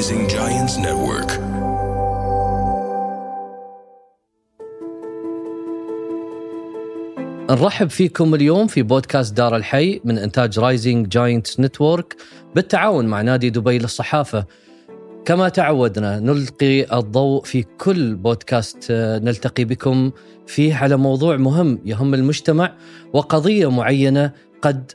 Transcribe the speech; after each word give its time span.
Rising 0.00 0.26
Giants 0.28 0.76
Network. 0.78 1.30
نرحب 7.50 7.90
فيكم 7.90 8.34
اليوم 8.34 8.66
في 8.66 8.82
بودكاست 8.82 9.36
دار 9.36 9.56
الحي 9.56 10.00
من 10.04 10.18
إنتاج 10.18 10.58
Rising 10.58 11.08
Giants 11.08 11.60
Network 11.60 12.16
بالتعاون 12.54 13.06
مع 13.06 13.22
نادي 13.22 13.50
دبي 13.50 13.78
للصحافة 13.78 14.44
كما 15.24 15.48
تعودنا 15.48 16.20
نلقي 16.20 16.98
الضوء 16.98 17.44
في 17.44 17.62
كل 17.62 18.14
بودكاست 18.14 18.86
آه، 18.90 19.18
نلتقي 19.18 19.64
بكم 19.64 20.10
فيه 20.46 20.74
على 20.74 20.96
موضوع 20.96 21.36
مهم 21.36 21.78
يهم 21.84 22.14
المجتمع 22.14 22.76
وقضية 23.12 23.70
معينة 23.70 24.32
قد 24.62 24.92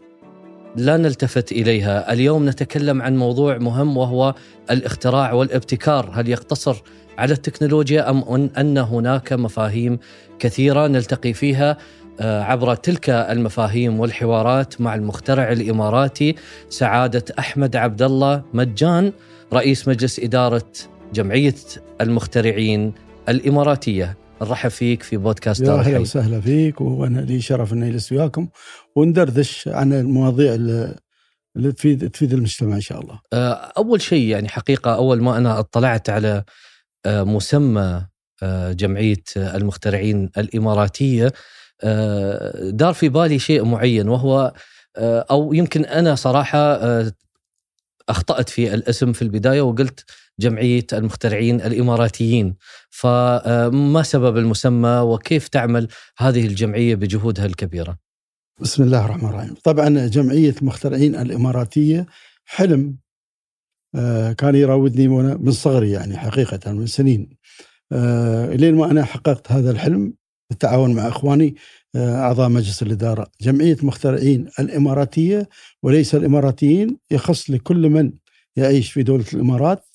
لا 0.77 0.97
نلتفت 0.97 1.51
إليها، 1.51 2.13
اليوم 2.13 2.49
نتكلم 2.49 3.01
عن 3.01 3.17
موضوع 3.17 3.57
مهم 3.57 3.97
وهو 3.97 4.35
الاختراع 4.71 5.33
والابتكار، 5.33 6.09
هل 6.13 6.29
يقتصر 6.29 6.81
على 7.17 7.33
التكنولوجيا 7.33 8.09
أم 8.09 8.49
ان 8.57 8.77
هناك 8.77 9.33
مفاهيم 9.33 9.99
كثيرة 10.39 10.87
نلتقي 10.87 11.33
فيها 11.33 11.77
آه، 12.19 12.43
عبر 12.43 12.75
تلك 12.75 13.09
المفاهيم 13.09 13.99
والحوارات 13.99 14.81
مع 14.81 14.95
المخترع 14.95 15.51
الإماراتي 15.51 16.35
سعادة 16.69 17.25
أحمد 17.39 17.75
عبد 17.75 18.01
الله 18.01 18.43
مجان 18.53 19.11
رئيس 19.53 19.87
مجلس 19.87 20.19
إدارة 20.19 20.65
جمعية 21.13 21.55
المخترعين 22.01 22.93
الإماراتية. 23.29 24.17
نرحب 24.41 24.69
فيك 24.69 25.03
في 25.03 25.17
بودكاست 25.17 25.61
يا 25.61 25.73
أهلا. 25.73 25.99
وسهلا 25.99 26.41
فيك 26.41 26.81
وأنا 26.81 27.19
لي 27.19 27.41
شرف 27.41 27.73
إني 27.73 27.87
اجلس 27.87 28.11
وياكم 28.11 28.47
وندردش 28.95 29.67
عن 29.67 29.93
المواضيع 29.93 30.53
اللي 30.53 31.71
تفيد 31.71 32.09
تفيد 32.09 32.33
المجتمع 32.33 32.75
إن 32.75 32.81
شاء 32.81 33.01
الله. 33.01 33.19
آه، 33.33 33.53
أول 33.77 34.01
شيء 34.01 34.27
يعني 34.27 34.49
حقيقة 34.49 34.95
أول 34.95 35.21
ما 35.21 35.37
أنا 35.37 35.59
اطلعت 35.59 36.09
على 36.09 36.43
آه، 37.05 37.23
مسمى 37.23 38.05
آه، 38.43 38.71
جمعية 38.71 39.23
المخترعين 39.37 40.29
الإماراتية 40.37 41.33
دار 42.69 42.93
في 42.93 43.09
بالي 43.09 43.39
شيء 43.39 43.63
معين 43.63 44.09
وهو 44.09 44.53
أو 44.97 45.53
يمكن 45.53 45.85
أنا 45.85 46.15
صراحة 46.15 46.79
أخطأت 48.09 48.49
في 48.49 48.73
الاسم 48.73 49.13
في 49.13 49.21
البداية 49.21 49.61
وقلت 49.61 50.05
جمعية 50.39 50.85
المخترعين 50.93 51.61
الإماراتيين 51.61 52.55
فما 52.89 54.03
سبب 54.03 54.37
المسمى 54.37 54.99
وكيف 54.99 55.47
تعمل 55.47 55.87
هذه 56.17 56.47
الجمعية 56.47 56.95
بجهودها 56.95 57.45
الكبيرة 57.45 57.97
بسم 58.61 58.83
الله 58.83 59.05
الرحمن 59.05 59.29
الرحيم. 59.29 59.55
طبعا 59.63 60.07
جمعية 60.07 60.55
مخترعين 60.61 61.15
الإماراتية 61.15 62.05
حلم 62.45 62.97
آه، 63.95 64.31
كان 64.31 64.55
يراودني 64.55 65.07
من 65.07 65.51
صغري 65.51 65.91
يعني 65.91 66.17
حقيقة 66.17 66.71
من 66.71 66.87
سنين. 66.87 67.37
آه، 67.91 68.45
إلين 68.45 68.75
ما 68.75 68.91
أنا 68.91 69.03
حققت 69.03 69.51
هذا 69.51 69.71
الحلم 69.71 70.13
بالتعاون 70.49 70.93
مع 70.93 71.07
إخواني 71.07 71.55
آه، 71.95 72.15
أعضاء 72.15 72.49
مجلس 72.49 72.83
الإدارة. 72.83 73.27
جمعية 73.41 73.77
مخترعين 73.81 74.49
الإماراتية 74.59 75.49
وليس 75.83 76.15
الإماراتيين 76.15 76.97
يخص 77.11 77.49
لكل 77.49 77.89
من 77.89 78.13
يعيش 78.55 78.91
في 78.91 79.03
دولة 79.03 79.25
الإمارات 79.33 79.94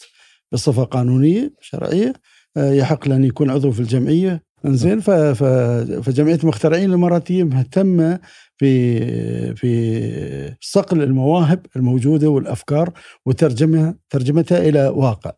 بصفة 0.53 0.85
قانونية 0.85 1.55
شرعية 1.61 2.13
آه، 2.57 2.73
يحق 2.73 3.09
له 3.09 3.17
ان 3.17 3.25
يكون 3.25 3.51
عضو 3.51 3.71
في 3.71 3.81
الجمعية 3.81 4.43
انزين 4.65 5.01
فجمعية 5.01 6.39
المخترعين 6.43 6.89
الإماراتية 6.89 7.45
مهتمة 7.45 8.21
في 8.57 9.55
في 9.55 10.57
صقل 10.61 11.03
المواهب 11.03 11.67
الموجودة 11.77 12.29
والأفكار 12.29 12.93
وترجمها 13.27 13.95
ترجمتها 14.11 14.59
إلى 14.69 14.89
واقع 14.89 15.33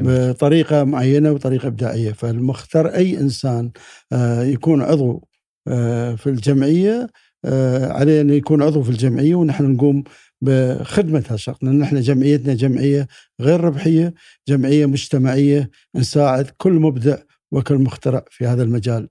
جميل. 0.00 0.32
بطريقة 0.32 0.84
معينة 0.84 1.32
وطريقة 1.32 1.66
إبداعية 1.66 2.12
فالمختار 2.12 2.86
اي 2.86 3.18
إنسان 3.18 3.70
آه، 4.12 4.42
يكون 4.42 4.82
عضو 4.82 5.24
آه، 5.68 6.14
في 6.14 6.26
الجمعية 6.26 7.06
عليه 7.90 8.20
أن 8.20 8.30
يكون 8.30 8.62
عضو 8.62 8.82
في 8.82 8.90
الجمعية 8.90 9.34
ونحن 9.34 9.64
نقوم 9.64 10.04
بخدمه 10.40 11.24
هالشخص 11.30 11.64
لأن 11.64 11.78
نحن 11.78 12.00
جمعيتنا 12.00 12.54
جمعية 12.54 13.08
غير 13.40 13.60
ربحية 13.60 14.14
جمعية 14.48 14.86
مجتمعية 14.86 15.70
نساعد 15.94 16.50
كل 16.56 16.72
مبدع 16.72 17.16
وكل 17.52 17.78
مخترع 17.78 18.24
في 18.30 18.46
هذا 18.46 18.62
المجال. 18.62 19.08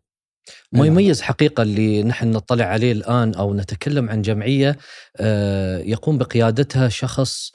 ما. 0.71 0.85
يميز 0.85 1.21
حقيقة 1.21 1.63
اللي 1.63 2.03
نحن 2.03 2.31
نطلع 2.31 2.65
عليه 2.65 2.91
الآن 2.91 3.33
أو 3.33 3.53
نتكلم 3.53 4.09
عن 4.09 4.21
جمعية 4.21 4.77
آه، 5.17 5.79
يقوم 5.79 6.17
بقيادتها 6.17 6.89
شخص 6.89 7.51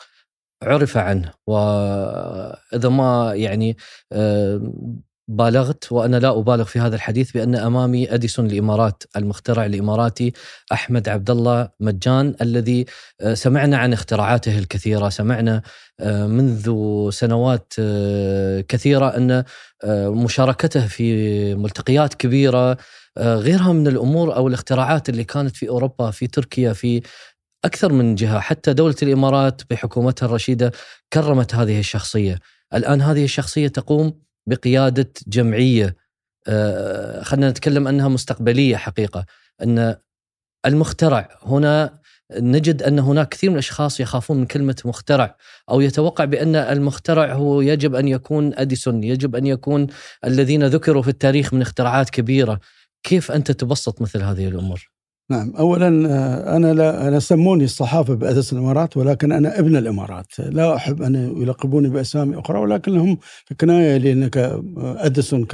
عرف 0.62 0.97
عنه. 0.97 1.32
وإذا 1.47 2.88
ما 2.88 3.32
يعني 3.34 3.76
آه، 4.12 4.72
بالغت 5.28 5.92
وأنا 5.92 6.16
لا 6.16 6.38
أبالغ 6.38 6.64
في 6.64 6.78
هذا 6.78 6.97
الحديث 6.97 7.31
بأن 7.32 7.54
أمامي 7.54 8.14
أديسون 8.14 8.47
الإمارات 8.47 9.03
المخترع 9.16 9.66
الإماراتي 9.66 10.32
أحمد 10.72 11.09
عبد 11.09 11.31
الله 11.31 11.69
مجان 11.81 12.34
الذي 12.41 12.87
آه، 13.20 13.34
سمعنا 13.34 13.76
عن 13.76 13.92
اختراعاته 13.92 14.59
الكثيرة 14.59 15.09
سمعنا 15.09 15.62
آه، 16.00 16.26
منذ 16.26 16.70
سنوات 17.10 17.72
آه، 17.78 18.60
كثيرة 18.60 19.16
أن 19.16 19.44
مشاركته 20.25 20.87
في 20.87 21.54
ملتقيات 21.54 22.14
كبيرة 22.14 22.76
آه، 23.19 23.37
غيرها 23.37 23.72
من 23.72 23.87
الأمور 23.87 24.37
أو 24.37 24.48
الاختراعات 24.48 25.08
اللي 25.08 25.25
كانت 25.25 25.56
في 25.56 25.69
أوروبا 25.69 26.10
في 26.10 26.26
تركيا 26.26 26.72
في 26.72 27.03
أكثر 27.64 27.93
من 27.93 28.14
جهة. 28.14 28.41
حتى 28.41 28.75
دولة 28.75 28.94
الإمارات 29.03 29.62
بحكومتها 29.70 30.26
الرشيدة 30.26 30.72
كرمت 31.12 31.54
هذه 31.54 31.78
الشخصية. 31.78 32.38
الآن 32.75 33.03
هذه 33.03 33.25
الشخصية 33.25 33.69
تقوم 33.69 34.20
بقيادة 34.46 35.12
جمعية 35.26 35.96
آه، 36.48 37.22
خلينا 37.22 37.50
نتكلم 37.50 37.88
أنها 37.88 38.08
مستقبلية 38.08 38.76
حقيقة 38.76 39.26
أن 39.62 39.96
المخترع 40.66 41.28
هنا 41.42 41.98
نجد 42.32 42.82
أن 42.82 42.98
هناك 42.98 43.28
كثير 43.28 43.50
من 43.50 43.56
الأشخاص 43.56 44.00
يخافون 44.00 44.36
من 44.36 44.46
كلمة 44.46 44.76
مخترع 44.84 45.36
أو 45.70 45.80
يتوقع 45.80 46.24
بأن 46.24 46.56
المخترع 46.56 47.32
هو 47.32 47.60
يجب 47.60 47.94
أن 47.94 48.08
يكون 48.08 48.54
أديسون، 48.54 49.04
يجب 49.04 49.36
أن 49.36 49.46
يكون 49.46 49.86
الذين 50.24 50.66
ذكروا 50.66 51.02
في 51.02 51.08
التاريخ 51.08 51.54
من 51.54 51.62
اختراعات 51.62 52.10
كبيرة، 52.10 52.60
كيف 53.02 53.32
أنت 53.32 53.50
تبسط 53.50 54.02
مثل 54.02 54.22
هذه 54.22 54.48
الأمور؟ 54.48 54.95
نعم. 55.31 55.53
اولا 55.59 56.09
آه، 56.10 56.56
أنا 56.56 56.75
لا 56.75 57.09
أنا 57.09 57.19
سموني 57.20 57.64
الصحافة 57.64 58.14
بأساس 58.14 58.53
الإمارات 58.53 58.97
ولكن 58.97 59.32
أنا 59.32 59.59
ابن 59.59 59.76
الإمارات. 59.76 60.26
لا 60.38 60.76
أحب 60.76 61.03
أن 61.03 61.14
يلقبوني 61.42 61.88
بأسامي 61.88 62.38
أخرى 62.38 62.59
ولكن 62.59 62.92
لهم 62.94 63.19
كنايه 63.60 63.97
لانك 63.97 64.60
اديسون 64.76 65.47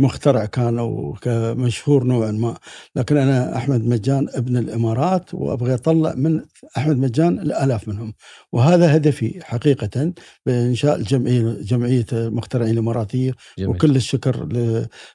كمخترع 0.00 0.44
كان 0.44 0.78
أو 0.78 1.16
كمشهور 1.22 2.04
نوعا 2.04 2.30
ما. 2.30 2.56
لكن 2.96 3.16
أنا 3.16 3.56
أحمد 3.56 3.84
مجان 3.84 4.26
ابن 4.34 4.56
الإمارات 4.56 5.34
وأبغى 5.34 5.74
أطلع 5.74 6.14
من 6.16 6.40
أحمد 6.76 6.96
مجان 6.98 7.38
الالاف 7.38 7.88
منهم. 7.88 8.14
وهذا 8.52 8.96
هدفي 8.96 9.40
حقيقه 9.44 10.12
بإنشاء 10.46 10.96
الجمعيه 10.96 11.56
جمعية 11.62 12.06
المخترعين 12.12 12.72
الإماراتية. 12.72 13.32
جميل. 13.58 13.68
وكل 13.70 13.96
الشكر 13.96 14.48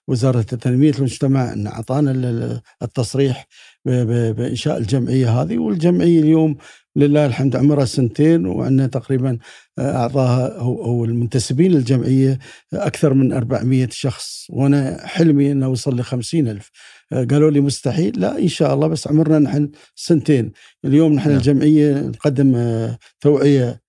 لوزارة 0.08 0.41
تنميه 0.41 0.91
المجتمع 0.97 1.53
أن 1.53 1.68
أعطانا 1.68 2.12
ال- 2.12 2.62
التصريح. 2.81 3.47
ب- 3.88 4.08
ب- 4.08 4.36
بإنشاء 4.36 4.78
الجمعية 4.78 5.42
هذه. 5.42 5.58
والجمعية 5.58 6.20
اليوم 6.20 6.58
لله 6.96 7.25
الحمد 7.25 7.56
عمرها 7.56 7.86
سنتين 7.86 8.46
وعندنا 8.46 8.88
تقريبا 8.88 9.38
اعضاها 9.80 10.48
أو 10.59 10.86
أو 10.86 11.06
المنتسبين 11.06 11.72
للجمعية 11.72 12.40
أكثر 12.74 13.14
من 13.14 13.34
400 13.34 13.88
شخص. 13.92 14.47
وأنا 14.50 15.08
حلمي 15.08 15.52
إنه 15.52 15.66
اوصل 15.66 16.00
ل 16.00 16.03
50 16.03 16.47
الف 16.47 16.72
قالوا 17.12 17.52
لي 17.52 17.62
مستحيل. 17.62 18.20
لا 18.20 18.40
إن 18.40 18.47
شاء 18.47 18.74
الله 18.74 18.88
بس 18.88 19.08
عمرنا 19.08 19.40
نحن 19.40 19.70
سنتين. 19.96 20.52
اليوم 20.86 21.14
نحن 21.14 21.30
نعم. 21.30 21.38
الجمعية 21.38 21.94
نقدم 22.00 22.56
آه، 22.56 22.97
توعية 23.22 23.81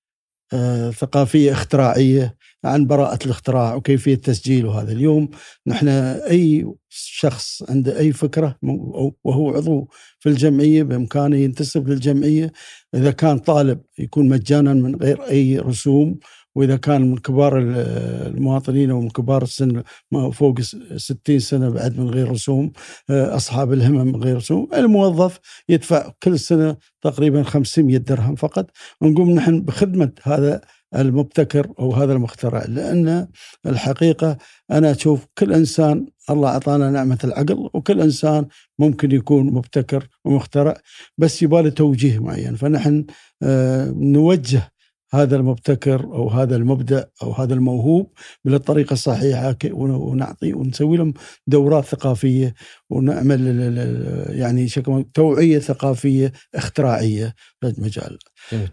آه، 0.53 0.91
ثقافية 0.91 1.53
اختراعية. 1.53 2.35
عن 2.65 2.87
براءة 2.87 3.19
الاختراع 3.25 3.75
وكيفية 3.75 4.15
تسجيل 4.15 4.67
وهذا. 4.67 4.93
اليوم 4.93 5.29
نحن 5.67 5.89
أي 5.89 6.73
شخص 6.89 7.63
عنده 7.71 7.99
أي 7.99 8.13
فكرة 8.13 8.57
وهو 9.25 9.51
عضو 9.57 9.89
في 10.19 10.29
الجمعية 10.29 10.83
بإمكانه 10.83 11.37
ينتسب 11.37 11.89
للجمعية. 11.89 12.53
إذا 12.95 13.11
كان 13.11 13.39
طالب 13.39 13.81
يكون 13.99 14.29
مجانا 14.29 14.75
من 14.75 14.97
غير 14.97 15.23
أي 15.23 15.59
رسوم 15.59 16.19
وإذا 16.55 16.77
كان 16.77 17.03
من 17.11 17.17
كبار 17.19 17.59
ال- 17.59 17.77
المواطنين 18.37 18.91
أو 18.91 19.01
من 19.01 19.09
كبار 19.11 19.43
السن 19.43 19.83
فوق 20.33 20.61
س- 20.61 20.77
60 20.97 21.39
سنة 21.39 21.69
بعد 21.71 21.99
من 21.99 22.11
غير 22.11 22.31
رسوم 22.31 22.73
آه، 23.11 23.37
أصحاب 23.37 23.73
الهمم 23.73 24.07
من 24.07 24.23
غير 24.23 24.37
رسوم 24.37 24.69
الموظف 24.75 25.39
يدفع 25.69 26.13
كل 26.23 26.39
سنة 26.39 26.77
تقريبا 27.03 27.43
500 27.43 27.97
درهم 27.99 28.35
فقط. 28.35 28.71
ونقوم 29.01 29.31
نحن 29.31 29.61
بخدمة 29.63 30.13
هذا 30.23 30.61
المبتكر 30.97 31.73
أو 31.79 31.93
هذا 31.93 32.13
المخترع 32.13 32.65
لأن 32.69 33.29
الحقيقة 33.67 34.39
أنا 34.71 34.91
أشوف 34.91 35.27
كل 35.39 35.53
إنسان 35.53 36.07
الله 36.31 36.49
أعطانا 36.49 36.91
نعمة 36.91 37.19
العقل 37.25 37.71
وكل 37.75 38.01
إنسان 38.01 38.47
ممكن 38.79 39.13
يكون 39.13 39.47
مبتكر 39.47 40.09
ومخترع 40.25 40.77
بس 41.19 41.43
يباله 41.43 41.71
توجيه 41.71 42.19
معين 42.19 42.55
فنحن 42.55 43.07
آه، 43.43 43.91
نوجه 43.97 44.73
هذا 45.13 45.37
المبتكر 45.37 46.05
أو 46.05 46.29
هذا 46.29 46.57
المبدع 46.57 47.03
أو 47.23 47.33
هذا 47.33 47.55
الموهوب 47.55 48.13
بالطريقة 48.45 48.93
الصحيحة 48.93 49.57
ونعطي 49.71 50.53
ونسوي 50.53 50.97
لهم 50.97 51.15
دورات 51.47 51.85
ثقافية 51.85 52.55
ونعمل 52.91 53.49
يعني 54.29 54.69
توعية 55.15 55.59
ثقافية 55.59 56.33
اختراعية 56.55 57.35
في 57.61 57.67
المجال. 57.67 58.19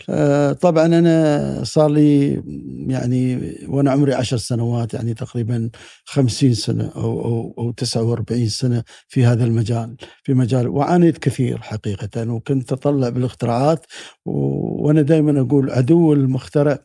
آه 0.10 0.51
طبعا 0.51 0.86
أنا 0.86 1.63
صار 1.63 1.89
لي 1.89 2.44
يعني 2.88 3.51
وأنا 3.68 3.92
عمري 3.92 4.13
عشر 4.13 4.38
سنوات 4.38 4.94
يعني 4.94 5.13
تقريبا 5.13 5.69
خمسين 6.06 6.54
سنة 6.54 6.92
أو 6.95 7.25
أو 7.25 7.56
أو 7.57 7.72
49 7.72 8.48
سنة 8.48 8.83
في 9.07 9.25
هذا 9.25 9.44
المجال 9.44 9.95
في 10.24 10.33
مجال 10.33 10.68
وعانيت 10.68 11.18
كثير 11.18 11.62
حقيقه 11.62 12.31
وكنت 12.31 12.72
أطلع 12.72 13.10
بالاختراعات 13.10 13.86
وأنا 14.25 15.01
دائما 15.01 15.42
أقول 15.42 15.72
عدو 15.72 16.13
المخترع 16.13 16.80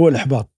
هو 0.00 0.08
الإحباط. 0.08 0.50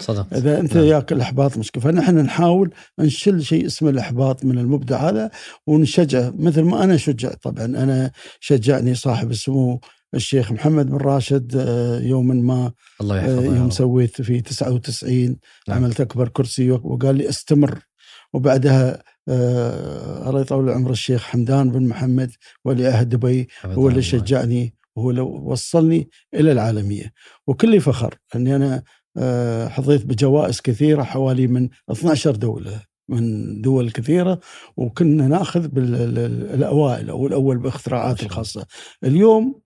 صدق 0.00 0.34
إذا 0.34 0.60
أنت 0.60 0.76
نعم. 0.76 0.86
ياك 0.86 1.12
الإحباط 1.12 1.58
مشكلة. 1.58 1.82
فنحن 1.82 2.18
نحاول 2.18 2.70
نشل 2.98 3.42
شيء 3.42 3.66
اسمه 3.66 3.90
الإحباط 3.90 4.44
من 4.44 4.58
المبدع 4.58 5.08
هذا 5.08 5.30
ونشجعه 5.66 6.34
مثل 6.38 6.62
ما 6.62 6.84
أنا 6.84 6.96
شجع 6.96 7.34
طبعا 7.42 7.64
أنا 7.64 8.10
شجعني 8.40 8.94
صاحب 8.94 9.30
السمو 9.30 9.80
الشيخ 10.14 10.52
محمد 10.52 10.86
بن 10.86 10.96
راشد 10.96 11.56
آه، 11.56 12.00
يوما 12.00 12.34
ما 12.34 12.72
الله 13.00 13.18
يحفظه 13.18 13.44
يوم 13.44 13.70
سويت 13.70 14.22
في 14.22 14.40
99 14.40 15.36
نعم. 15.68 15.78
عملت 15.78 16.00
أكبر 16.00 16.28
كرسي 16.28 16.70
وقال 16.70 17.16
لي 17.16 17.28
استمر. 17.28 17.78
وبعدها 18.32 19.02
آه 19.28 20.28
الله 20.28 20.40
يطول 20.40 20.70
عمر 20.70 20.90
الشيخ 20.90 21.22
حمدان 21.22 21.70
بن 21.70 21.88
محمد 21.88 22.30
ولي 22.64 22.86
عهد 22.86 23.08
دبي 23.08 23.48
هو 23.64 23.88
اللي 23.88 24.02
شجعني 24.02 24.74
وهو 24.96 25.10
اللي 25.10 25.20
وصلني 25.20 26.08
إلى 26.34 26.52
العالمية. 26.52 27.12
وكل 27.46 27.80
فخر 27.80 28.14
أني 28.34 28.56
أنا 28.56 28.82
آه 29.16 29.68
حظيت 29.68 30.06
بجوائز 30.06 30.60
كثيرة 30.60 31.02
حوالي 31.02 31.46
من 31.46 31.68
12 31.90 32.36
دولة 32.36 32.82
من 33.08 33.60
دول 33.60 33.90
كثيرة 33.90 34.40
وكنا 34.76 35.28
ناخذ 35.28 35.68
بالاوائل 35.68 37.10
أو 37.10 37.26
الأول 37.26 37.58
بإختراعات 37.58 38.22
الخاصة. 38.22 38.66
اليوم 39.04 39.54
آه 39.58 39.63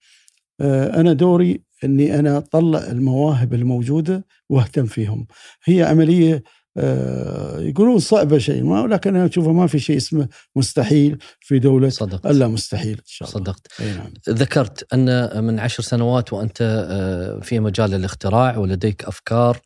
أنا 0.60 1.12
دوري 1.12 1.62
إني 1.84 2.18
أنا 2.18 2.38
أطلع 2.38 2.78
المواهب 2.78 3.54
الموجودة 3.54 4.26
وأهتم 4.48 4.86
فيهم. 4.86 5.26
هي 5.64 5.82
عملية 5.82 6.42
آه، 6.76 7.60
يقولون 7.60 7.98
صعبة 7.98 8.38
شيء 8.38 8.64
ما 8.64 8.80
ولكن 8.82 9.16
أنا 9.16 9.26
اشوفه 9.26 9.52
ما 9.52 9.66
في 9.66 9.78
شيء 9.78 9.96
اسمه 9.96 10.28
مستحيل 10.56 11.18
في 11.40 11.58
دولة 11.58 11.88
صدقت. 11.88 12.26
إلا 12.26 12.48
مستحيل 12.48 12.92
إن 12.98 13.02
شاء 13.06 13.28
الله. 13.28 13.40
صدقت. 13.40 13.66
نعم. 13.80 14.12
ذكرت 14.28 14.94
أن 14.94 15.44
من 15.44 15.60
عشر 15.60 15.82
سنوات 15.82 16.32
وأنت 16.32 16.86
آه، 16.90 17.40
في 17.40 17.60
مجال 17.60 17.94
الاختراع 17.94 18.56
ولديك 18.56 19.04
أفكار 19.04 19.60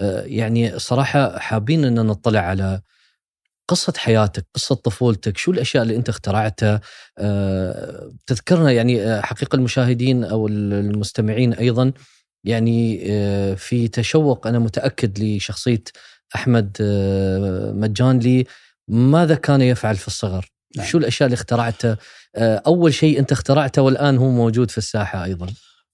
آه، 0.00 0.22
يعني 0.22 0.78
صراحة 0.78 1.38
حابين 1.38 1.84
أن 1.84 2.06
نطلع 2.06 2.40
على 2.40 2.80
قصة 3.72 3.92
حياتك 3.96 4.46
قصة 4.54 4.74
طفولتك 4.74 5.36
شو 5.38 5.50
الأشياء 5.50 5.82
اللي 5.82 5.96
أنت 5.96 6.08
اخترعتها 6.08 6.80
تذكرنا 8.26 8.70
يعني 8.70 9.22
حقيقة 9.22 9.56
المشاهدين 9.56 10.24
أو 10.24 10.48
المستمعين 10.48 11.52
أيضا 11.52 11.92
يعني 12.44 12.98
في 13.56 13.88
تشوق 13.88 14.46
أنا 14.46 14.58
متأكد 14.58 15.18
لشخصية 15.18 15.82
أحمد 16.34 16.76
آه، 16.80 17.72
مجانلي 17.72 18.46
ماذا 18.88 19.34
كان 19.34 19.60
يفعل 19.60 19.96
في 19.96 20.06
الصغر؟ 20.06 20.46
نعم. 20.76 20.86
شو 20.86 20.98
الأشياء 20.98 21.26
اللي 21.26 21.34
اخترعتها؟ 21.34 21.98
آه، 22.36 22.62
أول 22.66 22.94
شيء 22.94 23.18
أنت 23.18 23.32
اخترعته 23.32 23.82
والآن 23.82 24.18
هو 24.18 24.30
موجود 24.30 24.70
في 24.70 24.78
الساحة 24.78 25.24
أيضا. 25.24 25.46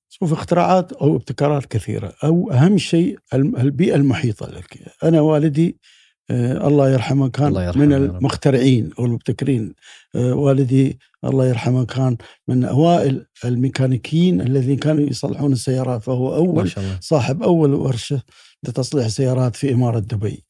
شوف 0.08 0.32
اختراعات 0.32 0.92
أو 0.92 1.16
ابتكارات 1.16 1.66
كثيرة 1.66 2.14
أو 2.25 2.50
أهم 2.50 2.78
شيء 2.78 3.19
البيئة 3.34 3.94
المحيطة 3.94 4.46
لك. 4.46 4.78
أنا 5.04 5.20
والدي 5.20 5.76
آه 5.84 5.98
الله 6.30 6.90
يرحمه 6.90 7.28
كان 7.28 7.46
الله 7.46 7.64
يرحمه 7.64 7.84
من 7.84 7.92
المخترعين 7.92 8.90
أو 8.98 9.04
المبتكرين. 9.04 9.75
آه 10.14 10.34
والدي 10.34 10.98
الله 11.25 11.46
يرحمه 11.46 11.84
كان 11.84 12.16
من 12.48 12.64
أوائل 12.64 13.26
الميكانيكيين 13.44 14.40
الذين 14.40 14.76
كانوا 14.76 15.08
يصلحون 15.08 15.52
السيارات 15.52 16.02
فهو 16.02 16.34
أول 16.34 16.70
صاحب 17.00 17.42
أول 17.42 17.75
ورشة 17.75 18.22
لتصليح 18.64 19.06
السيارات 19.06 19.56
في 19.56 19.72
إمارة 19.72 19.98
دبي. 19.98 20.44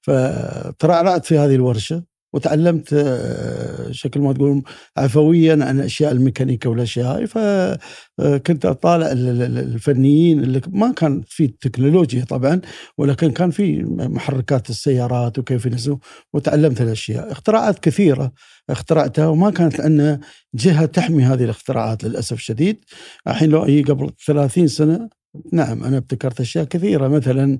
فترعرعت 0.00 1.24
في 1.24 1.38
هذه 1.38 1.54
الورشة. 1.54 2.13
وتعلمت 2.34 2.92
آه، 2.92 3.90
شكل 3.90 4.20
ما 4.20 4.32
تقول 4.32 4.62
عفويا 4.96 5.52
عن 5.52 5.80
أشياء 5.80 6.12
الميكانيكا 6.12 6.68
والاشياء 6.68 7.16
هاي. 7.16 7.26
فكنت 7.26 8.66
أطالع 8.66 9.12
الفنيين 9.12 10.40
اللي 10.44 10.60
ما 10.68 10.92
كان 10.92 11.22
في 11.26 11.46
تكنولوجيا 11.46 12.24
طبعا 12.24 12.60
ولكن 12.98 13.30
كان 13.30 13.50
في 13.50 13.82
محركات 13.88 14.70
السيارات 14.70 15.38
وكيف 15.38 15.66
ينزلوا 15.66 15.98
وتعلمت 16.32 16.80
الأشياء. 16.80 17.32
اختراعات 17.32 17.78
كثيرة 17.78 18.32
اخترعتها 18.70 19.26
وما 19.26 19.50
كانت 19.50 19.80
عندنا 19.80 20.20
جهة 20.54 20.86
تحمي 20.86 21.24
هذه 21.24 21.44
الاختراعات 21.44 22.04
للأسف 22.04 22.36
الشديد. 22.36 22.84
الحين 23.28 23.50
لو 23.50 23.62
هي 23.62 23.82
قبل 23.82 24.10
30 24.26 24.68
سنة 24.68 25.08
نعم 25.52 25.84
أنا 25.84 25.96
ابتكرت 25.96 26.40
أشياء 26.40 26.64
كثيرة 26.64 27.08
مثلا 27.08 27.58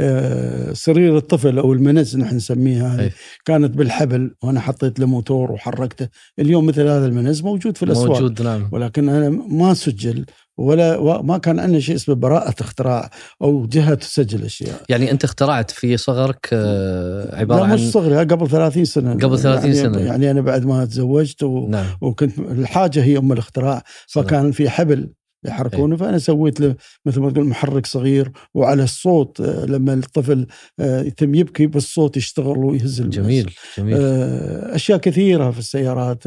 آه، 0.00 0.72
سرير 0.72 1.16
الطفل 1.16 1.58
أو 1.58 1.72
المنز 1.72 2.16
نحن 2.16 2.36
نسميها. 2.36 3.00
أي. 3.00 3.12
كانت 3.44 3.76
بالحبل 3.76 4.34
وأنا 4.42 4.60
حطيت 4.60 5.00
له 5.00 5.06
موتور 5.06 5.52
وحركته. 5.52 6.08
اليوم 6.38 6.66
مثل 6.66 6.80
هذا 6.80 7.06
المنز 7.06 7.42
موجود 7.42 7.76
في 7.76 7.82
الأسواق. 7.82 8.08
موجود 8.08 8.42
نعم. 8.42 8.68
ولكن 8.72 9.08
أنا 9.08 9.28
ما 9.48 9.74
سجل 9.74 10.24
ولا 10.58 11.22
ما 11.22 11.38
كان 11.38 11.60
عندنا 11.60 11.80
شيء 11.80 11.94
اسمه 11.94 12.14
براءة 12.14 12.54
اختراع 12.60 13.10
أو 13.42 13.66
جهة 13.66 13.94
تسجل 13.94 14.44
أشياء. 14.44 14.82
يعني 14.88 15.10
أنت 15.10 15.24
اخترعت 15.24 15.70
في 15.70 15.96
صغرك 15.96 16.48
آه، 16.52 17.36
عبارة 17.36 17.60
لا 17.60 17.66
عن 17.66 17.74
مش 17.74 17.90
صغري 17.90 18.16
قبل 18.16 18.48
30 18.48 18.84
سنة. 18.84 19.14
قبل 19.14 19.38
30 19.38 19.64
يعني 19.64 19.74
سنة. 19.74 19.98
يعني 19.98 20.30
أنا 20.30 20.40
بعد 20.40 20.66
ما 20.66 20.84
تزوجت 20.84 21.42
و... 21.42 21.68
نعم. 21.68 21.86
وكنت 22.00 22.38
الحاجة 22.38 23.04
هي 23.04 23.18
أم 23.18 23.32
الاختراع. 23.32 23.82
فكان 24.06 24.52
في 24.52 24.70
حبل. 24.70 25.08
يحركونه 25.46 25.94
إيه. 25.94 26.00
فأنا 26.00 26.18
سويت 26.18 26.60
له 26.60 26.76
مثل 27.06 27.20
ما 27.20 27.30
تقول 27.30 27.46
محرك 27.46 27.86
صغير 27.86 28.32
وعلى 28.54 28.82
الصوت 28.82 29.40
آه، 29.40 29.64
لما 29.64 29.94
الطفل 29.94 30.46
آه، 30.80 31.02
يتم 31.02 31.34
يبكي 31.34 31.66
بالصوت 31.66 32.16
يشتغل 32.16 32.58
ويهز 32.58 33.02
جميل 33.02 33.54
جميل. 33.78 33.96
آه، 33.96 34.74
أشياء 34.74 34.98
كثيرة 34.98 35.50
في 35.50 35.58
السيارات 35.58 36.24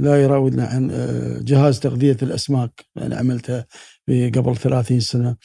لا 0.00 0.22
يراودنا 0.22 0.64
عن 0.64 0.90
جهاز 1.44 1.80
تغذية 1.80 2.16
الأسماك 2.22 2.84
أنا 2.98 3.16
عملتها 3.16 3.66
قبل 4.08 4.56
30 4.56 5.00
سنة. 5.00 5.36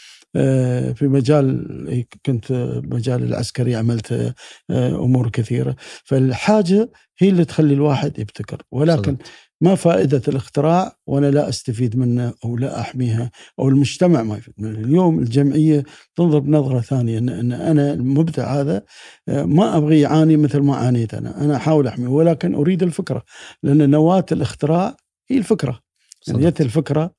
في 0.93 1.07
مجال 1.07 2.05
كنت 2.25 2.51
مجال 2.83 3.23
العسكري 3.23 3.75
عملت 3.75 4.33
أمور 4.71 5.29
كثيرة. 5.29 5.75
فالحاجة 6.03 6.91
هي 7.19 7.29
اللي 7.29 7.45
تخلي 7.45 7.73
الواحد 7.73 8.19
يبتكر. 8.19 8.61
ولكن 8.71 9.11
صدق. 9.15 9.25
ما 9.61 9.75
فائدة 9.75 10.21
الاختراع 10.27 10.95
وأنا 11.05 11.31
لا 11.31 11.49
أستفيد 11.49 11.97
منه 11.97 12.33
أو 12.45 12.57
لا 12.57 12.81
أحميها 12.81 13.31
أو 13.59 13.69
المجتمع 13.69 14.23
ما 14.23 14.37
يفيد 14.37 14.53
منه. 14.57 14.79
اليوم 14.79 15.19
الجمعية 15.19 15.83
تنظر 16.15 16.39
بنظرة 16.39 16.81
ثانية 16.81 17.17
أن, 17.17 17.29
أن 17.29 17.51
أنا 17.51 17.93
المبدع 17.93 18.61
هذا 18.61 18.83
آه، 19.27 19.43
ما 19.43 19.77
أبغي 19.77 19.99
يعاني 19.99 20.37
مثل 20.37 20.59
ما 20.59 20.75
عانيت 20.75 21.13
أنا. 21.13 21.43
أنا 21.43 21.55
أحاول 21.55 21.87
أحميه 21.87 22.07
ولكن 22.07 22.55
أريد 22.55 22.83
الفكرة 22.83 23.23
لأن 23.63 23.89
نواة 23.89 24.25
الاختراع 24.31 24.95
هي 25.29 25.37
الفكرة. 25.37 25.79
يعني 26.27 26.47
الفكرة 26.47 27.13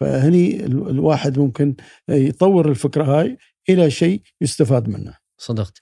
فهني 0.00 0.66
الواحد 0.66 1.38
ممكن 1.38 1.74
يطور 2.08 2.70
الفكرة 2.70 3.04
هاي 3.04 3.38
إلى 3.68 3.90
شيء 3.90 4.22
يستفاد 4.40 4.88
منه. 4.88 5.14
صدقت. 5.38 5.78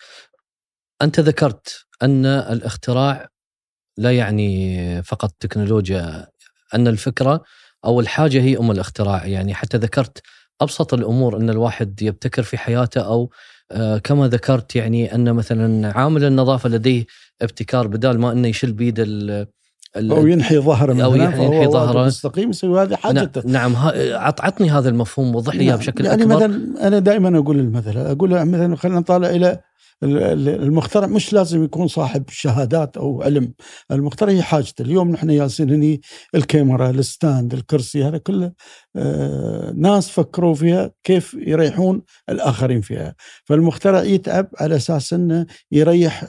أنت 1.03 1.21
ذكرت 1.21 1.87
أن 2.03 2.27
الاختراع 2.27 3.29
لا 3.97 4.13
يعني 4.13 5.03
فقط 5.03 5.33
تكنولوجيا 5.41 6.27
أن 6.75 6.89
الفكرة 6.89 7.43
أو 7.85 8.01
الحاجة 8.01 8.43
هي 8.43 8.59
أم 8.59 8.71
الاختراع. 8.71 9.27
يعني 9.27 9.55
حتى 9.55 9.77
ذكرت 9.77 10.23
أبسط 10.61 10.95
الأمور 10.95 11.37
أن 11.37 11.51
الواحد 11.51 12.03
يبتكر 12.03 12.43
في 12.43 12.59
حياته 12.59 13.01
أو 13.01 13.31
آه، 13.73 13.99
كما 13.99 14.29
ذكرت 14.29 14.77
يعني 14.77 15.15
أن 15.15 15.33
مثلا 15.33 15.99
عامل 15.99 16.25
النظافة 16.25 16.69
لديه 16.69 17.05
ابتكار 17.43 17.87
بدال 17.87 18.21
ما 18.21 18.33
إنه 18.33 18.49
يشيل 18.49 18.73
بيد 18.73 19.01
أو 19.97 20.27
ينحي 20.27 20.59
ظهره 20.59 20.93
من 20.93 21.01
أو 21.01 21.15
ينحي 21.15 21.67
ظهره. 21.67 22.07
مستقيم 22.07 22.51
يسوي 22.51 22.83
هذه 22.83 22.95
حاجته. 22.95 23.43
نعم 23.45 23.77
عطني 24.15 24.71
هذا 24.71 24.89
المفهوم 24.89 25.35
وضح 25.35 25.55
لي 25.55 25.61
اياه 25.61 25.71
نعم. 25.71 25.79
بشكل 25.79 26.05
يعني 26.05 26.23
أكبر. 26.23 26.41
يعني 26.41 26.53
مثلا 26.53 26.87
أنا 26.87 26.99
دائما 26.99 27.39
أقول 27.39 27.59
المثل 27.59 27.99
أقول 27.99 28.31
مثلا 28.31 28.77
خلينا 28.77 29.01
نطالع 29.01 29.31
إلى 29.31 29.61
المخترع 30.03 31.07
مش 31.07 31.33
لازم 31.33 31.65
يكون 31.65 31.89
صاحب 31.89 32.25
شهادات 32.31 32.97
أو 32.97 33.23
علم. 33.23 33.53
المخترع 33.91 34.33
هي 34.33 34.43
حاجته. 34.43 34.83
اليوم 34.83 35.11
نحن 35.11 35.31
ياسين 35.31 35.71
هني 35.71 36.01
الكاميرا 36.35 36.91
الستاند 36.91 37.55
الكرسي 37.55 38.05
هذا 38.05 38.19
كله 38.19 38.53
ناس 39.75 40.09
فكروا 40.09 40.55
فيها 40.55 40.91
كيف 41.05 41.35
يريحون 41.35 42.03
الآخرين 42.29 42.81
فيها. 42.81 43.15
فالمخترع 43.45 44.03
يتعب 44.03 44.49
على 44.61 44.77
أساس 44.77 45.13
إنه 45.13 45.47
يريح 45.73 46.25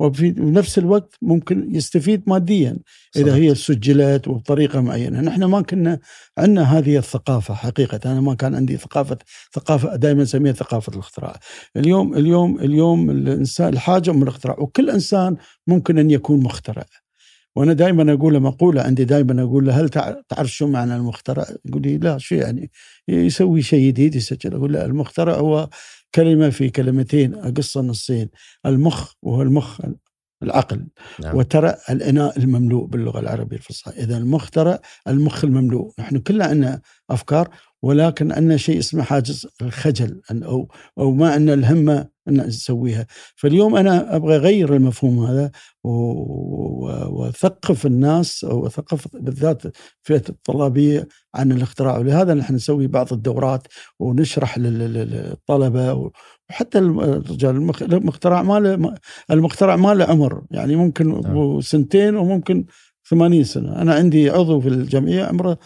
وفي 0.00 0.34
نفس 0.38 0.78
الوقت 0.78 1.14
ممكن 1.22 1.74
يستفيد 1.74 2.22
ماديا 2.26 2.78
إذا 3.16 3.34
هي 3.34 3.54
سجلت 3.54 4.28
وبطريقة 4.28 4.80
معينة. 4.80 5.20
نحن 5.20 5.44
ما 5.44 5.62
كنا 5.62 5.98
عندنا 6.38 6.78
هذه 6.78 6.96
الثقافة 6.98 7.54
حقيقة. 7.54 8.00
أنا 8.12 8.20
ما 8.20 8.34
كان 8.34 8.54
عندي 8.54 8.76
ثقافة 8.76 9.18
ثقافة 9.54 9.96
دائما 9.96 10.22
نسميها 10.22 10.52
ثقافة 10.52 10.92
الاختراع. 10.92 11.36
اليوم 11.76 12.14
اليوم 12.14 12.60
اليوم 12.60 13.10
الإنسان 13.10 13.72
الحاجة 13.72 14.10
من 14.10 14.22
الاختراع 14.22 14.58
وكل 14.58 14.90
إنسان 14.90 15.36
ممكن 15.66 15.98
أن 15.98 16.10
يكون 16.10 16.42
مخترع. 16.42 16.84
وأنا 17.56 17.72
دائما 17.72 18.12
أقول 18.12 18.32
له 18.32 18.38
مقوله 18.38 18.82
عندي 18.82 19.04
دائما 19.04 19.42
أقول 19.42 19.66
له 19.66 19.80
هل 19.80 19.88
تعرف 20.28 20.50
شو 20.50 20.66
معنى 20.66 20.96
المخترع؟ 20.96 21.46
يقول 21.64 21.82
لي 21.82 21.98
لا 21.98 22.18
شو 22.18 22.34
يعني؟ 22.34 22.70
يسوي 23.08 23.62
شيء 23.62 23.86
جديد 23.88 24.14
يسجل 24.14 24.54
أقول 24.54 24.72
له 24.72 24.84
المخترع 24.84 25.34
هو 25.34 25.68
كلمة 26.14 26.50
في 26.50 26.70
كلمتين 26.70 27.34
اقصها 27.34 27.82
نصين 27.82 28.28
المخ 28.66 29.12
وهو 29.22 29.42
المخ 29.42 29.80
العقل 30.42 30.86
نعم. 31.22 31.36
وترى 31.36 31.74
الإناء 31.90 32.38
المملوء 32.38 32.86
باللغة 32.86 33.20
العربية 33.20 33.56
الفصحى 33.56 33.90
إذا 33.90 34.16
المخترع 34.16 34.80
المخ 35.08 35.44
المملوء 35.44 35.92
نحن 35.98 36.18
كلنا 36.18 36.44
عندنا 36.44 36.80
أفكار 37.10 37.48
ولكن 37.82 38.32
عندنا 38.32 38.56
شيء 38.56 38.78
اسمه 38.78 39.02
حاجز 39.02 39.46
الخجل 39.62 40.20
أو 40.30 40.68
أو 40.98 41.12
ما 41.12 41.30
عندنا 41.30 41.54
الهمه 41.54 42.08
أن 42.28 42.46
نسويها. 42.46 43.06
فاليوم 43.36 43.76
أنا 43.76 44.16
أبغى 44.16 44.36
أغير 44.36 44.76
المفهوم 44.76 45.24
هذا 45.24 45.50
وأثقف 45.84 47.86
الناس 47.86 48.44
أو 48.44 48.66
أثقف 48.66 49.08
بالذات 49.14 49.62
فئة 50.02 50.22
الطلابية 50.28 51.08
عن 51.34 51.52
الاختراع. 51.52 51.98
ولهذا 51.98 52.34
نحن 52.34 52.54
نسوي 52.54 52.86
بعض 52.86 53.12
الدورات 53.12 53.66
ونشرح 54.00 54.58
للطلبة 54.58 56.10
وحتى 56.50 56.78
الرجال. 56.78 57.56
المخترع 57.82 58.42
ما 58.42 58.60
له 58.60 58.94
المخترع 59.30 59.76
ما 59.76 59.94
له 59.94 60.04
عمر. 60.04 60.42
يعني 60.50 60.76
ممكن 60.76 61.20
نعم. 61.20 61.60
سنتين 61.60 62.16
وممكن 62.16 62.64
80 63.10 63.44
سنة. 63.44 63.82
أنا 63.82 63.94
عندي 63.94 64.30
عضو 64.30 64.60
في 64.60 64.68
الجمعية 64.68 65.24
عمره 65.24 65.58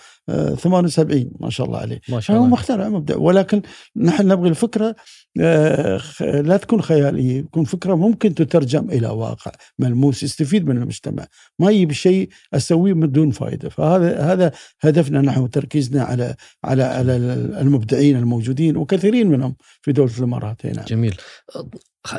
78 0.57 1.21
آه، 1.21 1.45
ما 1.45 1.51
شاء 1.51 1.67
الله 1.67 1.79
عليه. 1.79 2.01
ما 2.09 2.21
شاء 2.21 2.37
الله. 2.37 2.47
هو 2.47 2.51
مخترع 2.51 2.89
مبدع 2.89 3.17
ولكن 3.17 3.63
نحن 3.97 4.29
نبغي 4.29 4.49
الفكرة 4.49 4.97
آه، 5.41 6.01
لا 6.21 6.57
تكون 6.57 6.83
خيالية 6.83 7.41
تكون 7.41 7.65
فكرة 7.65 7.95
ممكن 7.95 8.35
تترجم 8.35 8.91
إلى 8.91 9.09
واقع 9.09 9.53
ملموس 9.79 10.23
يستفيد 10.23 10.69
من 10.69 10.77
المجتمع. 10.77 11.27
ما 11.59 11.71
يجيب 11.71 11.93
شيء 11.93 12.29
أسويه 12.55 12.93
من 12.93 13.13
دون 13.13 13.31
فائده 13.31 13.69
فهذا 13.69 14.21
هذا 14.21 14.53
هدفنا 14.81 15.21
نحن 15.21 15.51
تركيزنا 15.51 16.03
على 16.03 16.35
على 16.65 16.83
على 16.83 17.17
المبدعين 17.61 18.17
الموجودين 18.17 18.77
وكثيرين 18.77 19.29
منهم 19.29 19.57
في 19.83 19.93
دولة 19.93 20.13
الإمارات 20.19 20.67
هنا. 20.67 20.85
جميل. 20.85 21.17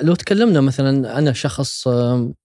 لو 0.01 0.15
تكلمنا 0.15 0.61
مثلا 0.61 1.17
أنا 1.19 1.33
شخص 1.33 1.87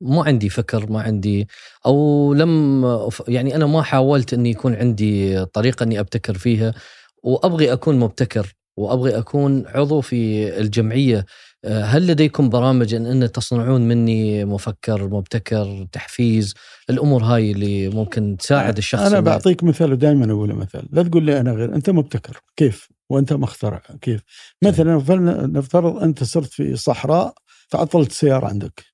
مو 0.00 0.22
عندي 0.22 0.48
فكر 0.48 0.90
ما 0.92 1.02
عندي 1.02 1.48
أو 1.86 2.34
لم 2.34 2.84
يعني 3.28 3.56
أنا 3.56 3.66
ما 3.66 3.82
حاولت 3.82 4.34
إني 4.34 4.50
يكون 4.50 4.74
عندي 4.74 5.44
طريقة 5.46 5.82
إني 5.84 6.00
أبتكر 6.00 6.34
فيها 6.38 6.74
وأبغي 7.22 7.72
أكون 7.72 7.98
مبتكر 7.98 8.54
وأبغي 8.76 9.18
أكون 9.18 9.64
عضو 9.66 10.00
في 10.00 10.48
الجمعية. 10.60 11.26
هل 11.66 12.06
لديكم 12.06 12.48
برامج 12.48 12.94
إن, 12.94 13.06
إن 13.06 13.32
تصنعون 13.32 13.80
مني 13.80 14.44
مفكر 14.44 15.08
مبتكر 15.08 15.86
تحفيز؟ 15.92 16.54
الأمور 16.90 17.22
هاي 17.22 17.52
اللي 17.52 17.88
ممكن 17.88 18.36
تساعد 18.36 18.76
الشخص 18.76 19.02
أنا 19.02 19.20
بعطيك 19.20 19.64
مثال 19.64 19.92
ودائما 19.92 20.32
أقول 20.32 20.54
مثال. 20.54 20.88
لا 20.92 21.02
تقول 21.02 21.22
لي 21.24 21.40
أنا 21.40 21.52
غير 21.52 21.74
أنت 21.74 21.90
مبتكر. 21.90 22.40
كيف؟ 22.56 22.88
وأنت 23.10 23.32
مخترع. 23.32 23.82
كيف؟ 24.00 24.20
مثلا 24.64 25.46
نفترض 25.46 26.02
أنت 26.02 26.24
صرت 26.24 26.52
في 26.52 26.76
صحراء 26.76 27.34
تعطلت 27.70 28.12
سيارة 28.12 28.46
عندك. 28.46 28.84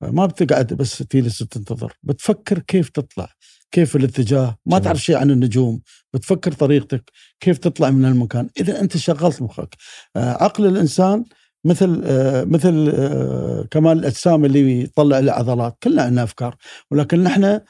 ما 0.00 0.26
بتقعد 0.26 0.74
بس 0.74 0.98
تجلس 0.98 1.42
وتنتظر. 1.42 1.92
بتفكر 2.02 2.58
كيف 2.58 2.88
تطلع. 2.88 3.28
كيف 3.70 3.96
الاتجاه؟ 3.96 4.58
ما 4.66 4.78
تعرف 4.78 4.98
شيء 4.98 5.16
عن 5.16 5.30
النجوم. 5.30 5.80
بتفكر 6.14 6.52
طريقتك. 6.52 7.10
كيف 7.40 7.58
تطلع 7.58 7.90
من 7.90 8.04
المكان؟ 8.04 8.48
إذا 8.60 8.80
أنت 8.80 8.96
شغلت 8.96 9.42
مخك. 9.42 9.74
آه، 10.16 10.42
عقل 10.44 10.66
الإنسان 10.66 11.24
مثل 11.64 12.02
آه، 12.04 12.44
مثل 12.44 12.92
آه، 12.94 13.64
كمال 13.70 13.98
الأجسام 13.98 14.44
اللي 14.44 14.82
يطلع 14.82 15.18
له 15.18 15.32
عضلات. 15.32 15.76
كلنا 15.82 16.02
عندنا 16.02 16.22
أفكار. 16.22 16.56
ولكن 16.90 17.22
نحن 17.22 17.60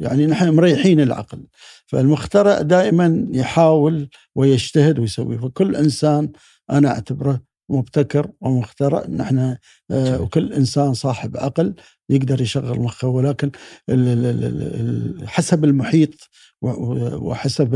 يعني 0.00 0.26
نحن 0.26 0.48
مريحين 0.48 1.00
العقل. 1.00 1.46
فالمخترع 1.86 2.60
دائما 2.60 3.26
يحاول 3.32 4.08
ويجتهد 4.34 4.98
ويسوي. 4.98 5.38
فكل 5.38 5.76
إنسان 5.76 6.32
أنا 6.70 6.88
أعتبره 6.88 7.40
مبتكر 7.68 8.30
ومخترع. 8.40 9.06
نحن 9.06 9.56
آه، 9.90 10.20
وكل 10.20 10.52
إنسان 10.52 10.94
صاحب 10.94 11.36
عقل 11.36 11.74
يقدر 12.10 12.40
يشغل 12.40 12.80
مخه 12.80 13.08
ولكن 13.08 13.50
حسب 15.26 15.64
المحيط 15.64 16.10
وحسب 16.62 17.74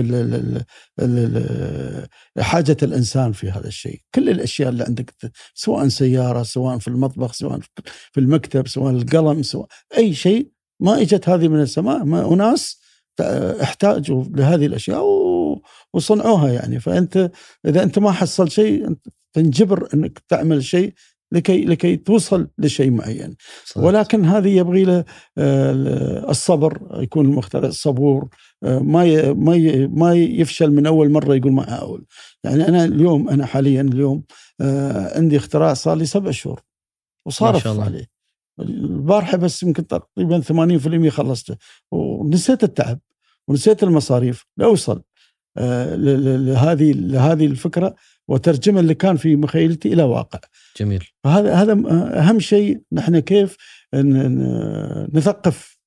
حاجة 2.38 2.76
الإنسان 2.82 3.32
في 3.32 3.50
هذا 3.50 3.68
الشيء. 3.68 4.00
كل 4.14 4.28
الأشياء 4.28 4.68
اللي 4.68 4.85
عندك 4.85 5.14
سواء 5.54 5.88
سيارة 5.88 6.42
سواء 6.42 6.78
في 6.78 6.88
المطبخ 6.88 7.32
سواء 7.32 7.61
في 8.12 8.20
المكتب 8.20 8.68
سواء 8.68 8.92
القلم 8.92 9.42
سواء 9.42 9.66
أي 9.97 10.14
شيء 10.14 10.50
ما 10.80 11.00
إجت 11.00 11.28
هذه 11.28 11.49
من 11.49 11.61
السماء 11.61 12.04
ما 12.04 12.35
أناس 12.35 12.80
احتاجوا 13.62 14.25
لهذه 14.25 14.66
الأشياء 14.66 15.04
وصنعوها 15.94 16.52
يعني. 16.52 16.80
فأنت 16.80 17.30
إذا 17.66 17.82
أنت 17.82 17.99
ما 17.99 18.12
حصل 18.12 18.50
شيء 18.50 18.97
تنجبر 19.32 19.88
أنك 19.94 20.18
تعمل 20.28 20.64
شيء 20.64 20.94
لكي 21.32 21.64
لكي 21.64 21.96
توصل 21.96 22.49
لشيء 22.58 22.90
معين. 22.90 23.37
صحيح. 23.64 23.84
ولكن 23.84 24.25
هذه 24.25 24.49
يبغي 24.49 24.84
له 24.84 25.04
آه، 25.38 26.30
الصبر 26.30 26.99
يكون 27.02 27.26
المخترع 27.26 27.70
صبور 27.70 28.28
آه، 28.64 28.78
ما 28.78 29.32
ما 29.32 29.87
ما 29.87 30.14
يفشل 30.14 30.70
من 30.70 30.87
أول 30.87 31.10
مرة 31.10 31.34
يقول 31.34 31.52
ما 31.52 31.68
احاول 31.68 32.04
يعني 32.44 32.68
أنا 32.68 32.84
اليوم 32.84 33.28
أنا 33.28 33.46
حاليا 33.46 33.80
اليوم 33.80 34.25
آه، 34.60 35.18
عندي 35.18 35.37
اختراع 35.37 35.75
صار 35.75 35.96
لي 35.96 36.06
سبع 36.06 36.30
شهور 36.30 36.60
وصارف 37.26 37.66
عليه. 37.66 38.06
البارحة 38.60 39.37
بس 39.37 39.62
يمكن 39.62 39.87
تقريبا 39.87 40.40
80% 40.40 41.08
خلصته. 41.10 41.56
ونسيت 41.90 42.64
التعب 42.64 42.99
ونسيت 43.49 43.82
المصاريف. 43.82 44.46
لاوصل 44.56 45.02
لهذه 45.56 46.92
لهذه 46.92 47.46
الفكرة. 47.46 47.94
وترجمة 48.30 48.80
اللي 48.80 48.94
كان 48.94 49.16
في 49.16 49.37
مخيلتي 49.37 49.92
إلى 49.92 50.02
واقع. 50.02 50.38
جميل. 50.76 51.04
فهذا 51.25 51.54
هذا 51.54 51.72
أهم 52.20 52.40
شيء 52.40 52.80
نحن 52.92 53.18
كيف 53.18 53.56
نثقف 55.14 55.78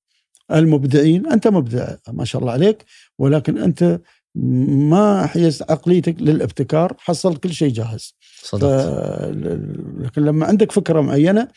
المبدعين، 0.52 1.28
أنت 1.28 1.48
مبدع 1.48 1.96
ما 2.10 2.26
شاء 2.26 2.42
الله 2.42 2.52
عليك 2.52 2.86
ولكن 3.20 3.58
أنت 3.58 4.00
ما 4.36 5.28
حيزت 5.28 5.72
عقليتك 5.72 6.22
للابتكار 6.22 6.94
حصل 7.00 7.38
كل 7.38 7.54
شيء 7.54 7.74
جاهز. 7.74 8.16
صدقت. 8.44 8.88
لكن 10.00 10.22
لما 10.22 10.46
عندك 10.46 10.72
فكرة 10.72 11.02
معينة 11.02 11.48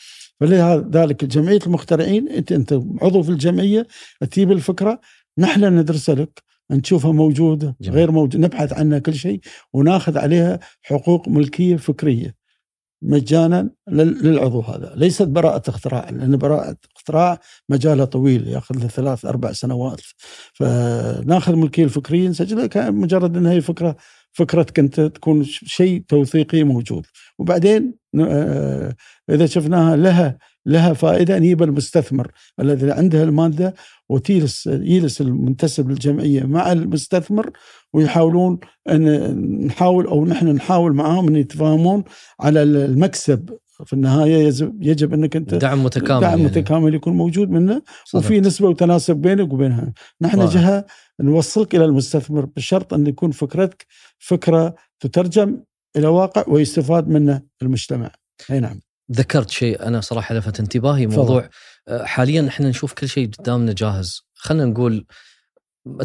فلذلك 0.40 1.24
جمعية 1.24 1.60
المخترعين 1.66 2.28
انت 2.28 2.52
أنت 2.52 2.72
عضو 3.02 3.22
في 3.22 3.28
الجمعية 3.28 3.86
تجيب 4.30 4.52
الفكرة 4.52 5.00
نحن 5.38 5.64
ندرسها 5.78 6.14
لك 6.14 6.42
نشوفها 6.70 7.12
موجودة 7.12 7.76
جميل. 7.80 7.98
غير 7.98 8.10
موجودة. 8.10 8.46
نبحث 8.46 8.72
عنها 8.72 8.98
كل 8.98 9.14
شيء 9.14 9.40
وناخذ 9.72 10.18
عليها 10.18 10.60
حقوق 10.82 11.28
ملكية 11.28 11.76
فكرية 11.76 12.34
مجانا 13.02 13.70
للعضو 13.88 14.60
هذا. 14.60 14.92
ليست 14.96 15.22
براءة 15.22 15.70
اختراع 15.70 16.10
لأن 16.10 16.36
براءة 16.36 16.76
اختراع 16.96 17.40
مجالها 17.68 18.04
طويل 18.04 18.48
يأخذ 18.48 18.74
له 18.78 18.86
ثلاث 18.86 19.24
أربع 19.24 19.52
سنوات. 19.52 20.00
فناخذ 20.52 21.52
الملكية 21.52 21.84
الفكرية 21.84 22.28
نسجلها 22.28 22.90
مجرد 22.90 23.36
أنها 23.36 23.52
هي 23.52 23.60
فكرة 23.60 23.96
فكرتك 24.32 24.78
أنت 24.78 25.00
تكون 25.00 25.44
شيء 25.44 26.04
توثيقي 26.08 26.64
موجود. 26.64 27.06
وبعدين 27.38 27.94
إذا 29.30 29.46
شفناها 29.46 29.96
لها 29.96 30.38
لها 30.66 30.92
فائدة 30.92 31.38
نجيب 31.38 31.62
المستثمر 31.62 32.30
الذي 32.60 32.90
عنده 32.90 33.22
المادة 33.22 33.74
وتجلس 34.08 34.66
يجلس 34.66 35.20
المنتسب 35.20 35.90
للجمعية 35.90 36.42
مع 36.42 36.72
المستثمر 36.72 37.50
ويحاولون 37.92 38.58
أن 38.88 39.66
نحاول 39.66 40.06
أو 40.06 40.24
نحن 40.24 40.48
نحاول 40.48 40.92
معاهم 40.92 41.28
أن 41.28 41.36
يتفاهمون 41.36 42.04
على 42.40 42.62
المكسب 42.62 43.56
في 43.84 43.92
النهاية 43.92 44.36
يجب, 44.46 44.82
يجب 44.82 45.14
أنك 45.14 45.36
أنت 45.36 45.54
دعم 45.54 45.84
متكامل 45.84 46.20
دعم 46.20 46.38
يعني. 46.38 46.44
متكامل 46.44 46.94
يكون 46.94 47.12
موجود 47.12 47.50
منه 47.50 47.82
صدق. 48.04 48.18
وفي 48.18 48.40
نسبة 48.40 48.68
وتناسب 48.68 49.16
بينك 49.16 49.52
وبينها 49.52 49.92
نحن 50.20 50.38
واحد. 50.38 50.50
جهة 50.50 50.86
نوصلك 51.20 51.74
إلى 51.74 51.84
المستثمر 51.84 52.44
بشرط 52.44 52.94
أن 52.94 53.06
يكون 53.06 53.30
فكرتك 53.30 53.86
فكرة 54.18 54.74
تترجم 55.00 55.60
إلى 55.96 56.06
واقع 56.06 56.44
ويستفاد 56.48 57.08
منه 57.08 57.42
المجتمع 57.62 58.10
أي 58.50 58.60
نعم 58.60 58.80
ذكرت 59.12 59.50
شيء 59.50 59.86
أنا 59.86 60.00
صراحة 60.00 60.34
لفت 60.34 60.60
انتباهي. 60.60 61.06
موضوع 61.06 61.48
آه، 61.88 62.04
حاليا 62.04 62.48
إحنا 62.48 62.68
نشوف 62.68 62.92
كل 62.92 63.08
شيء 63.08 63.30
قدامنا 63.38 63.72
جاهز 63.72 64.22
خلينا 64.34 64.64
نقول 64.64 65.06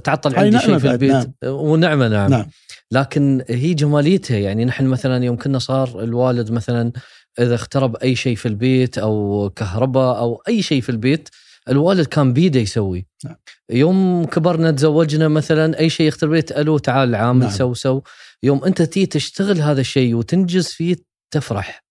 تعطل 0.03 0.35
عندي 0.35 0.59
شيء 0.59 0.77
في 0.77 0.91
البيت 0.91 1.11
نعم. 1.11 1.33
ونعمة 1.43 2.07
نعم. 2.07 2.29
نعم 2.29 2.45
لكن 2.91 3.43
هي 3.49 3.73
جماليتها 3.73 4.37
يعني 4.37 4.65
نحن 4.65 4.85
مثلا 4.85 5.23
يوم 5.25 5.37
كنا 5.37 5.59
صار 5.59 6.03
الوالد 6.03 6.51
مثلا 6.51 6.91
إذا 7.39 7.55
اخترب 7.55 7.95
أي 7.95 8.15
شيء 8.15 8.35
في 8.35 8.47
البيت 8.47 8.97
أو 8.97 9.49
كهرباء 9.55 10.17
أو 10.17 10.43
أي 10.47 10.61
شيء 10.61 10.81
في 10.81 10.89
البيت 10.89 11.29
الوالد 11.69 12.05
كان 12.05 12.33
بيده 12.33 12.59
يسوي 12.59 13.05
نعم. 13.25 13.35
يوم 13.69 14.25
كبرنا 14.25 14.71
تزوجنا 14.71 15.27
مثلا 15.27 15.79
أي 15.79 15.89
شيء 15.89 16.07
يخترب 16.07 16.29
البيت 16.29 16.51
ألو 16.51 16.77
تعال 16.77 17.15
عامل. 17.15 17.39
نعم. 17.39 17.49
so 17.49 17.73
so 17.73 18.01
يوم 18.43 18.63
أنت 18.63 18.81
تي 18.81 19.05
تشتغل 19.05 19.61
هذا 19.61 19.81
الشيء 19.81 20.15
وتنجز 20.15 20.67
فيه 20.67 20.95
تفرح. 21.31 21.83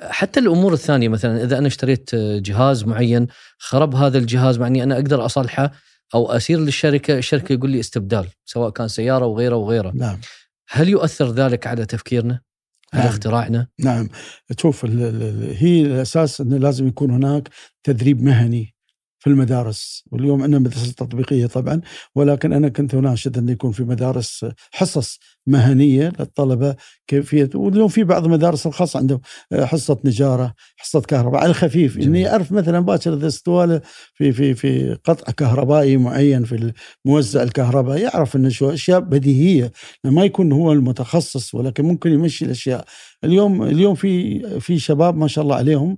حتى 0.00 0.40
الأمور 0.40 0.72
الثانية 0.72 1.08
مثلا 1.08 1.44
إذا 1.44 1.58
أنا 1.58 1.66
اشتريت 1.66 2.14
جهاز 2.14 2.84
معين 2.84 3.26
خرب 3.58 3.94
هذا 3.94 4.18
الجهاز 4.18 4.58
معني 4.58 4.82
أنا 4.82 4.94
أقدر 4.94 5.24
أصلحه 5.24 5.72
أو 6.14 6.32
أسير 6.32 6.58
للشركة 6.58 7.18
الشركة 7.18 7.52
يقول 7.52 7.70
لي 7.70 7.80
استبدال 7.80 8.28
سواء 8.44 8.70
كان 8.70 8.88
سيارة 8.88 9.26
وغيره 9.26 9.56
وغيره. 9.56 9.92
نعم. 9.94 10.20
هل 10.68 10.88
يؤثر 10.88 11.30
ذلك 11.30 11.66
على 11.66 11.86
تفكيرنا؟ 11.86 12.40
على 12.92 13.02
نعم. 13.02 13.12
اختراعنا؟ 13.12 13.66
نعم. 13.80 14.08
شوف 14.58 14.84
هي 14.84 15.82
الأساس 15.82 16.40
إنه 16.40 16.56
لازم 16.56 16.88
يكون 16.88 17.10
هناك 17.10 17.48
تدريب 17.82 18.22
مهني. 18.22 18.75
في 19.26 19.32
المدارس. 19.32 20.04
واليوم 20.12 20.42
عندنا 20.42 20.58
مدرسة 20.58 20.92
تطبيقية 20.92 21.46
طبعا 21.46 21.80
ولكن 22.14 22.52
أنا 22.52 22.68
كنت 22.68 22.94
اناشد 22.94 23.38
انه 23.38 23.52
يكون 23.52 23.72
في 23.72 23.82
مدارس 23.84 24.46
حصص 24.72 25.18
مهنية 25.46 26.12
للطلبة 26.20 26.74
كيفية. 27.06 27.50
واليوم 27.54 27.88
في 27.88 28.04
بعض 28.04 28.24
المدارس 28.24 28.66
الخاصة 28.66 28.98
عندهم 28.98 29.20
حصة 29.54 29.98
نجارة 30.04 30.54
حصة 30.76 31.00
كهرباء. 31.00 31.40
على 31.40 31.50
الخفيف 31.50 31.98
جميل. 31.98 32.20
يعرف 32.22 32.52
مثلا 32.52 32.80
باكر 32.80 33.14
إذا 33.14 33.26
استوالة 33.26 33.80
في 34.14 34.32
في 34.32 34.54
في 34.54 34.98
قطع 35.04 35.32
كهربائي 35.32 35.96
معين 35.96 36.44
في 36.44 36.72
موزع 37.04 37.42
الكهرباء 37.42 37.98
يعرف 37.98 38.36
انه 38.36 38.48
شو 38.48 38.70
أشياء 38.70 39.00
بديهية. 39.00 39.72
ما 40.04 40.24
يكون 40.24 40.52
هو 40.52 40.72
المتخصص 40.72 41.54
ولكن 41.54 41.84
ممكن 41.84 42.10
يمشي 42.12 42.44
الأشياء. 42.44 42.84
اليوم 43.24 43.62
اليوم 43.62 43.94
في 43.94 44.40
في 44.60 44.78
شباب 44.78 45.16
ما 45.16 45.28
شاء 45.28 45.44
الله 45.44 45.56
عليهم 45.56 45.90
آه، 45.92 45.96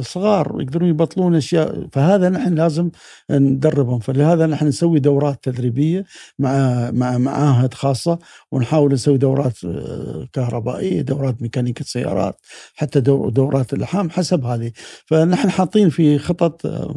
صغار 0.00 0.56
يقدرون 0.60 0.88
يبطلون 0.88 1.34
أشياء 1.34 1.86
فهذا 1.92 2.28
نحن 2.28 2.54
لازم 2.54 2.90
ندربهم. 3.30 3.98
فلهذا 3.98 4.46
نحن 4.46 4.66
نسوي 4.66 4.98
دورات 5.00 5.38
تدريبية 5.44 6.04
مع 6.38 6.90
مع 6.90 7.18
معاهد 7.18 7.74
خاصة 7.74 8.18
ونحاول 8.52 8.92
نسوي 8.92 9.18
دورات 9.18 9.64
آه، 9.64 10.28
كهربائية 10.32 11.02
دورات 11.02 11.42
ميكانيكا 11.42 11.84
سيارات 11.84 12.36
حتى 12.74 13.00
دو- 13.00 13.28
دورات 13.28 13.72
اللحام 13.72 14.10
حسب 14.10 14.44
هذه. 14.44 14.72
فنحن 15.06 15.50
حاطين 15.50 15.88
في 15.90 16.18
خطط 16.18 16.66
آه، 16.66 16.94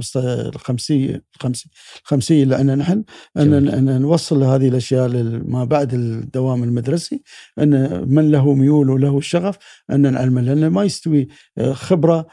الخمسيه 0.56 1.22
الخمسيه 1.36 1.70
الخمسيه 2.04 2.56
عندنا 2.56 2.76
نحن 2.76 3.04
أن 3.38 4.02
نوصل 4.02 4.44
هذه 4.44 4.68
الأشياء 4.68 5.10
ما 5.46 5.64
بعد 5.64 5.94
الدوام 5.94 6.64
المدرسي 6.64 7.22
أن 7.60 8.04
من 8.10 8.32
له 8.32 8.54
ميول 8.54 8.90
وله 8.90 9.22
شغف 9.22 9.58
أن 9.92 10.12
نعلمه 10.12 10.42
لأن 10.42 10.68
ما 10.68 10.84
يستوي 10.84 11.28
آه، 11.58 11.74
خبرة 11.74 12.20
آه، 12.20 12.28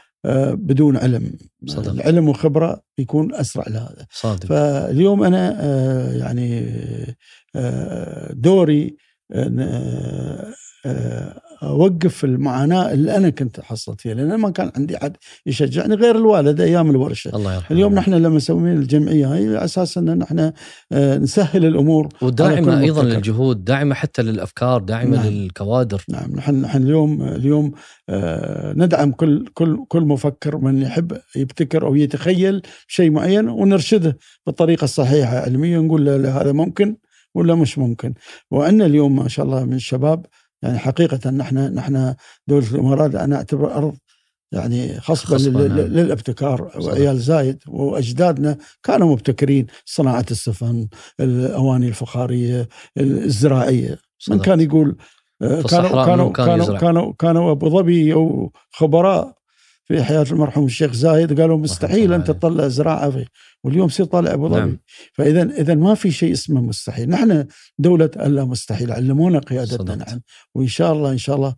بدون 0.53 0.97
علم. 0.97 1.37
صدق. 1.67 1.91
العلم 1.91 2.29
وخبره 2.29 2.81
يكون 2.97 3.35
أسرع 3.35 3.63
لهذا. 3.67 4.05
صادق. 4.11 4.45
فاليوم 4.45 5.23
أنا 5.23 5.57
آه، 5.59 6.13
يعني 6.13 6.65
آه، 7.55 8.33
دوري 8.33 8.97
أوقف 11.63 12.23
المعاناة 12.25 12.93
اللي 12.93 13.17
أنا 13.17 13.29
كنت 13.29 13.59
حصلت 13.59 14.01
فيها 14.01 14.13
لأن 14.13 14.35
ما 14.35 14.49
كان 14.49 14.71
عندي 14.75 14.97
حد 14.97 15.17
يشجعني 15.45 15.95
غير 15.95 16.15
الوالد 16.15 16.61
أيام 16.61 16.89
الورشة. 16.89 17.35
الله 17.35 17.55
يرحمه. 17.55 17.77
اليوم 17.77 17.93
نحن 17.93 18.13
لما 18.13 18.35
نسوي 18.35 18.71
الجمعية 18.71 19.33
هاي 19.33 19.47
على 19.47 19.65
أساس 19.65 19.97
إن 19.97 20.17
نحن 20.17 20.51
آه، 20.91 21.17
نسهل 21.17 21.65
الأمور. 21.65 22.09
وداعمة 22.21 22.79
أيضا 22.79 23.01
مبتكر. 23.01 23.15
للجهود 23.15 23.65
داعمة 23.65 23.95
حتى 23.95 24.21
للأفكار 24.21 24.81
داعمة 24.81 25.17
نعم. 25.17 25.27
للكوادر. 25.27 26.03
نعم 26.09 26.35
نحن 26.35 26.61
نحن 26.61 26.83
اليوم 26.83 27.23
اليوم 27.23 27.71
آه، 28.09 28.73
ندعم 28.73 29.11
كل 29.11 29.47
كل 29.53 29.85
كل 29.87 30.01
مفكر 30.01 30.57
من 30.57 30.81
يحب 30.81 31.17
يبتكر 31.35 31.87
أو 31.87 31.95
يتخيل 31.95 32.61
شيء 32.87 33.09
معين 33.11 33.49
ونرشده 33.49 34.17
بالطريقة 34.45 34.83
الصحيحة 34.83 35.37
علميا 35.37 35.79
نقول 35.79 36.05
له 36.05 36.41
هذا 36.41 36.51
ممكن. 36.51 36.95
ولا 37.35 37.55
مش 37.55 37.77
ممكن 37.77 38.13
وعندنا 38.51 38.85
اليوم 38.85 39.15
ما 39.15 39.27
شاء 39.27 39.45
الله 39.45 39.65
من 39.65 39.73
الشباب 39.73 40.25
يعني 40.61 40.77
حقيقة 40.77 41.29
نحن 41.29 41.57
نحن 41.57 42.15
دولة 42.47 42.71
الإمارات 42.71 43.15
أنا 43.15 43.35
أعتبر 43.35 43.75
أرض 43.75 43.97
يعني 44.51 44.99
خصبة، 44.99 45.67
نعم. 45.67 45.77
للابتكار. 45.77 46.71
وعيال 46.81 47.19
زايد 47.19 47.63
وأجدادنا 47.67 48.57
كانوا 48.83 49.11
مبتكرين 49.11 49.67
صناعة 49.85 50.25
السفن 50.31 50.87
الأواني 51.19 51.87
الفخارية 51.87 52.67
الزراعية 52.97 53.89
من 53.89 53.97
صدق. 54.37 54.45
كان 54.45 54.61
يقول 54.61 54.97
آه، 55.41 55.61
كانوا 55.61 56.05
كانوا 56.05 56.31
كانوا؟ 56.31 56.77
كانوا 56.77 57.13
كانوا 57.19 57.51
أبو 57.51 57.69
ظبي 57.69 58.13
أو 58.13 58.51
خبراء 58.71 59.36
في 59.87 60.03
حياة 60.03 60.25
المرحوم 60.31 60.65
الشيخ 60.65 60.93
زايد 60.93 61.41
قالوا 61.41 61.57
مستحيل 61.57 62.03
الله 62.03 62.15
ان 62.15 62.21
عليه. 62.21 62.33
تطلع 62.33 62.67
زراعة 62.67 63.09
في 63.09 63.25
واليوم 63.63 63.87
يصير 63.87 64.05
طالع 64.05 64.33
أبو 64.33 64.49
ظبي. 64.49 64.59
نعم. 64.59 64.79
فاذا 65.13 65.43
اذا 65.43 65.75
ما 65.75 65.95
في 65.95 66.11
شيء 66.11 66.31
اسمه 66.31 66.61
مستحيل. 66.61 67.09
نحن 67.09 67.45
دولة 67.79 68.09
الا 68.15 68.45
مستحيل. 68.45 68.91
علمونا 68.91 69.39
قيادتنا. 69.39 69.95
نحن. 69.95 70.19
وإن 70.55 70.67
شاء 70.67 70.93
الله 70.93 71.11
إن 71.11 71.17
شاء 71.17 71.35
الله 71.35 71.55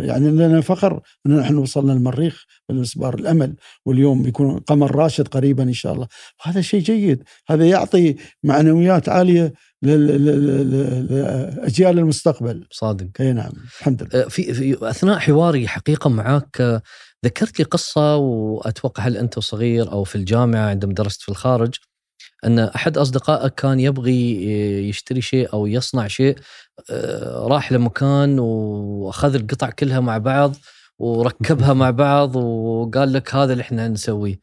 يعني 0.00 0.30
لنا 0.30 0.60
فخر 0.60 1.00
أن 1.26 1.36
نحن 1.36 1.54
وصلنا 1.54 1.92
المريخ 1.92 2.44
بالمسبار 2.68 3.14
الأمل. 3.14 3.54
واليوم 3.86 4.22
بيكون 4.22 4.58
قمر 4.58 4.96
راشد 4.96 5.28
قريبا 5.28 5.62
إن 5.62 5.72
شاء 5.72 5.92
الله. 5.92 6.06
وهذا 6.46 6.60
شيء 6.60 6.80
جيد. 6.80 7.22
هذا 7.48 7.66
يعطي 7.66 8.16
معنويات 8.42 9.08
عالية 9.08 9.52
لأجيال 9.82 11.98
المستقبل. 11.98 12.66
صادق. 12.70 13.06
أي 13.20 13.32
نعم. 13.32 13.52
الحمد 13.80 14.02
لله. 14.02 14.24
آه، 14.24 14.28
في, 14.28 14.54
في 14.54 14.90
أثناء 14.90 15.18
حواري 15.18 15.68
حقيقة 15.68 16.10
معاك 16.10 16.60
آه، 16.60 16.82
ذكرت 17.24 17.58
لي 17.58 17.64
قصة 17.64 18.16
وأتوقع 18.16 19.02
هل 19.02 19.16
أنت 19.16 19.38
صغير 19.38 19.92
أو 19.92 20.04
في 20.04 20.14
الجامعة 20.16 20.68
عندما 20.70 20.94
درست 20.94 21.22
في 21.22 21.28
الخارج 21.28 21.74
أن 22.44 22.58
أحد 22.58 22.98
أصدقائك 22.98 23.54
كان 23.54 23.80
يبغي 23.80 24.44
يشتري 24.88 25.20
شيء 25.20 25.52
أو 25.52 25.66
يصنع 25.66 26.06
شيء 26.08 26.38
آه، 26.90 27.46
راح 27.48 27.72
لمكان 27.72 28.38
وأخذ 28.38 29.34
القطع 29.34 29.70
كلها 29.70 30.00
مع 30.00 30.18
بعض 30.18 30.56
وركبها 30.98 31.72
مع 31.72 31.90
بعض 31.90 32.36
وقال 32.36 33.12
لك 33.12 33.34
هذا 33.34 33.52
اللي 33.52 33.62
إحنا 33.62 33.88
نسويه. 33.88 34.38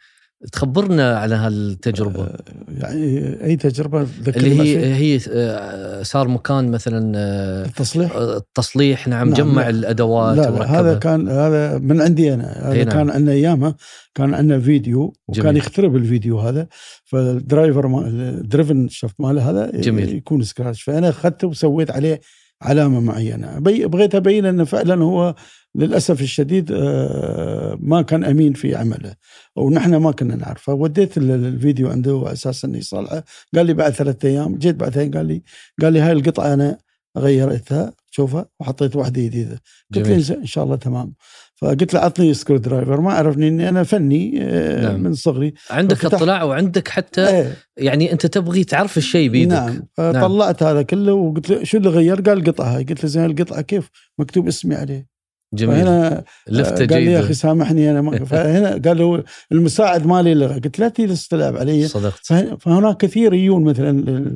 تخبرنا 0.52 1.18
على 1.18 1.36
هالتجربة 1.36 2.24
آه، 2.24 2.40
يعني 2.78 3.36
أي 3.44 3.56
تجربة 3.56 4.08
اللي 4.28 4.62
هي؟ 4.62 4.94
هي 4.94 5.20
آه، 5.32 6.04
صار 6.04 6.28
مكان 6.28 6.72
مثلا 6.72 7.14
آه، 7.16 7.66
التصليح 7.66 8.16
التصليح 8.16 9.08
نعم, 9.08 9.28
نعم، 9.30 9.38
جمع 9.38 9.62
لا. 9.64 9.70
الأدوات 9.70 10.38
لا, 10.38 10.42
لا 10.50 10.80
هذا 10.80 10.94
كان 10.96 11.30
هذا 11.30 11.78
من 11.78 12.02
عندي 12.02 12.34
أنا 12.34 12.72
هذا 12.72 12.84
نعم. 12.84 12.90
كان 12.94 13.10
عندنا 13.10 13.32
أيامها 13.32 13.76
كان 14.16 14.34
عندنا 14.34 14.60
فيديو 14.60 15.14
وكان 15.28 15.44
جميل. 15.44 15.58
يخترب 15.58 15.96
الفيديو 15.96 16.40
هذا 16.40 16.68
فال 17.06 17.26
driver 17.26 17.88
ما- 17.88 18.08
ال 18.08 18.19
driven 18.19 18.88
shaft 18.90 19.16
ماله 19.22 19.50
هذا 19.50 19.72
جميل. 19.72 20.16
يكون 20.16 20.44
scratch 20.44 20.82
فأنا 20.82 21.10
أخذته 21.10 21.48
وسويت 21.48 21.92
عليه 21.92 22.22
علامة 22.62 23.00
معينة 23.00 23.60
بغيت 23.60 24.16
أبين 24.16 24.46
انه 24.46 24.64
فعلا 24.64 25.04
هو 25.04 25.36
للأسف 25.76 26.22
الشديد 26.22 26.72
آه، 26.72 27.78
ما 27.82 28.02
كان 28.02 28.24
أمين 28.24 28.54
في 28.54 28.76
عمله 28.76 29.14
ونحن 29.56 29.96
ما 29.96 30.12
كنا 30.12 30.36
نعرفه. 30.36 30.74
وديت 30.74 31.18
ال- 31.18 31.32
الفيديو 31.32 31.90
عنده 31.90 32.22
على 32.26 32.34
أساس 32.34 32.66
انه 32.66 32.78
يصلحه 32.78 33.24
قال 33.56 33.66
لي 33.66 33.74
بعد 33.74 33.92
ثلاثة 33.92 34.30
أيام 34.30 34.56
جيت 34.58 34.76
بعد 34.76 34.92
ثلاثة 34.92 35.18
قال 35.18 35.26
لي 35.26 35.42
قال 35.82 35.94
لي 35.94 36.00
هاي 36.00 36.12
القطعة 36.12 36.54
أنا 36.54 36.78
غيرتها 37.18 37.94
شوفها 38.12 38.46
وحطيت 38.60 38.96
واحدة 38.96 39.22
جديدة. 39.22 39.62
قلت 39.96 40.08
له. 40.08 40.36
إن 40.38 40.46
شاء 40.46 40.64
الله 40.64 40.76
تمام. 40.76 41.14
فقلت 41.56 41.94
له 41.94 42.00
عطني 42.00 42.34
screwdriver 42.34 43.02
ما 43.02 43.14
عرفني 43.14 43.48
إني 43.48 43.70
أنا 43.70 43.84
فني 43.84 44.40
آه، 44.42 44.84
نعم. 44.84 45.00
من 45.04 45.14
صغري. 45.14 45.54
عندك 45.70 46.06
اطلاع 46.06 46.44
وعندك 46.44 46.88
حتى 46.88 47.28
إيه. 47.28 47.54
يعني 47.78 48.12
أنت 48.12 48.26
تبغي 48.26 48.64
تعرف 48.64 48.98
الشيء 48.98 49.30
بيدك. 49.30 49.52
نعم. 49.52 49.82
فطلعت 49.94 50.64
هذا 50.64 50.82
كله 50.82 51.14
وقلت 51.14 51.50
له 51.50 51.64
شو 51.64 51.78
اللي 51.78 51.90
غير؟ 51.90 52.22
قال 52.22 52.38
القطعة 52.38 52.76
هاي. 52.76 52.84
قلت 52.84 53.04
له 53.04 53.10
زين 53.10 53.26
القطعة 53.26 53.62
كيف؟ 53.62 53.90
مكتوب 54.20 54.48
اسمي 54.48 54.76
عليه. 54.76 55.19
جميل. 55.54 55.76
فهنا 55.76 56.24
لفته 56.48 56.86
قال 56.88 57.04
لي 57.04 57.12
يا 57.12 57.18
أخي 57.20 57.28
جيده 57.28 57.34
سامحني 57.40 57.92
أنا 57.92 58.02
ما 58.02 58.26
فهنا 58.26 58.70
قال 58.86 58.98
له 58.98 59.24
المساعد 59.52 60.06
مالي 60.08 60.34
لغى 60.34 60.54
قلت 60.60 60.80
لا 60.80 60.88
تجي 60.90 61.08
تستلعب 61.08 61.58
علي. 61.58 61.88
صدقت. 61.88 62.20
فه- 62.26 62.56
فهناك 62.56 62.98
كثير 62.98 63.34
يجون 63.34 63.64
مثلا 63.64 63.92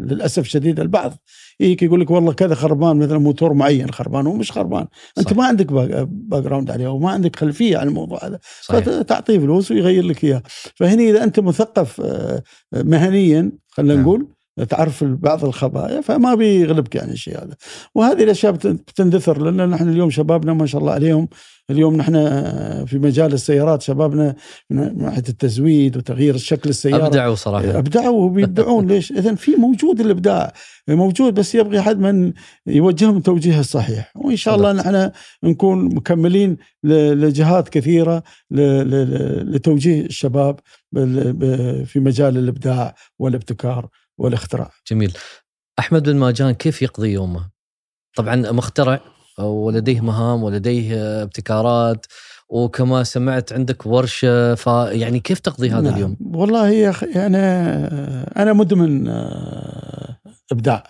للأسف 0.05 0.43
شديد 0.47 0.79
البعض 0.79 1.13
يجيك 1.59 1.83
يقول 1.83 2.01
لك 2.01 2.11
والله 2.11 2.33
كذا 2.33 2.55
خربان 2.55 2.97
مثلا 2.97 3.17
موتور 3.17 3.53
معين 3.53 3.91
خربان 3.91 4.27
هو 4.27 4.33
مش 4.33 4.51
خربان 4.51 4.85
أنت 5.17 5.29
صح. 5.29 5.35
ما 5.37 5.45
عندك 5.45 5.65
background 5.73 6.71
عليه 6.71 6.87
وما 6.87 7.09
عندك 7.11 7.35
خلفية 7.35 7.77
عن 7.77 7.87
الموضوع 7.87 8.25
هذا. 8.27 8.39
فتعطيه 8.63 9.39
فلوس 9.39 9.71
ويغير 9.71 10.03
لك 10.05 10.23
إياه. 10.23 10.43
فهنا 10.75 11.03
إذا 11.03 11.23
أنت 11.23 11.39
مثقف 11.39 12.01
آه، 12.01 12.43
مهنيا 12.73 13.51
خلينا 13.69 13.93
نعم. 13.93 14.03
نقول 14.03 14.27
تعرف 14.69 15.03
بعض 15.03 15.45
الخبايا 15.45 16.01
فما 16.01 16.35
بيغلبك 16.35 16.95
يعني 16.95 17.11
الشيء 17.11 17.37
هذا. 17.37 17.55
وهذه 17.95 18.23
الأشياء 18.23 18.51
بتندثر 18.51 19.41
لأن 19.41 19.69
نحن 19.69 19.89
اليوم 19.89 20.09
شبابنا 20.09 20.53
ما 20.53 20.65
شاء 20.65 20.81
الله 20.81 20.93
عليهم. 20.93 21.27
اليوم 21.69 21.95
نحن 21.95 22.13
في 22.85 22.99
مجال 22.99 23.33
السيارات 23.33 23.81
شبابنا 23.81 24.35
من 24.69 24.97
ناحية 24.97 25.23
التزويد 25.29 25.97
وتغيير 25.97 26.37
شكل 26.37 26.69
السيارة. 26.69 27.07
أبدعوا 27.07 27.35
صراحة. 27.35 27.77
أبدعوا 27.77 28.21
وبيبدعون 28.21 28.87
ليش؟ 28.91 29.11
اذا 29.11 29.35
في 29.35 29.55
موجود 29.55 29.99
الإبداع. 29.99 30.53
موجود 30.89 31.33
بس 31.33 31.55
يبغي 31.55 31.81
حد 31.81 31.99
من 31.99 32.33
يوجههم 32.67 33.17
التوجيه 33.17 33.59
الصحيح 33.59 34.11
وإن 34.15 34.35
شاء 34.35 34.55
الله 34.55 34.73
نحن 34.73 35.11
نكون 35.43 35.95
مكملين 35.95 36.57
لجهات 36.83 37.69
كثيرة 37.69 38.23
لتوجيه 38.51 40.05
الشباب 40.05 40.59
في 41.85 41.93
مجال 41.95 42.37
الإبداع 42.37 42.95
والابتكار. 43.19 43.89
والاختراع. 44.17 44.71
جميل. 44.91 45.17
أحمد 45.79 46.03
بن 46.03 46.15
ماجان 46.15 46.51
كيف 46.51 46.81
يقضي 46.81 47.11
يومه؟ 47.11 47.49
طبعا 48.15 48.35
مخترع 48.35 48.99
ولديه 49.39 50.01
مهام 50.01 50.43
ولديه 50.43 51.23
ابتكارات 51.23 52.05
وكما 52.49 53.03
سمعت 53.03 53.53
عندك 53.53 53.85
ورشة 53.85 54.55
فيعني 54.55 55.19
كيف 55.19 55.39
تقضي 55.39 55.69
هذا 55.69 55.81
نعم. 55.81 55.93
اليوم؟ 55.93 56.17
والله 56.21 56.69
يا 56.69 56.89
أخي 56.89 57.05
أنا 57.05 58.41
أنا 58.41 58.53
مدمن 58.53 59.07
إبداع 60.51 60.83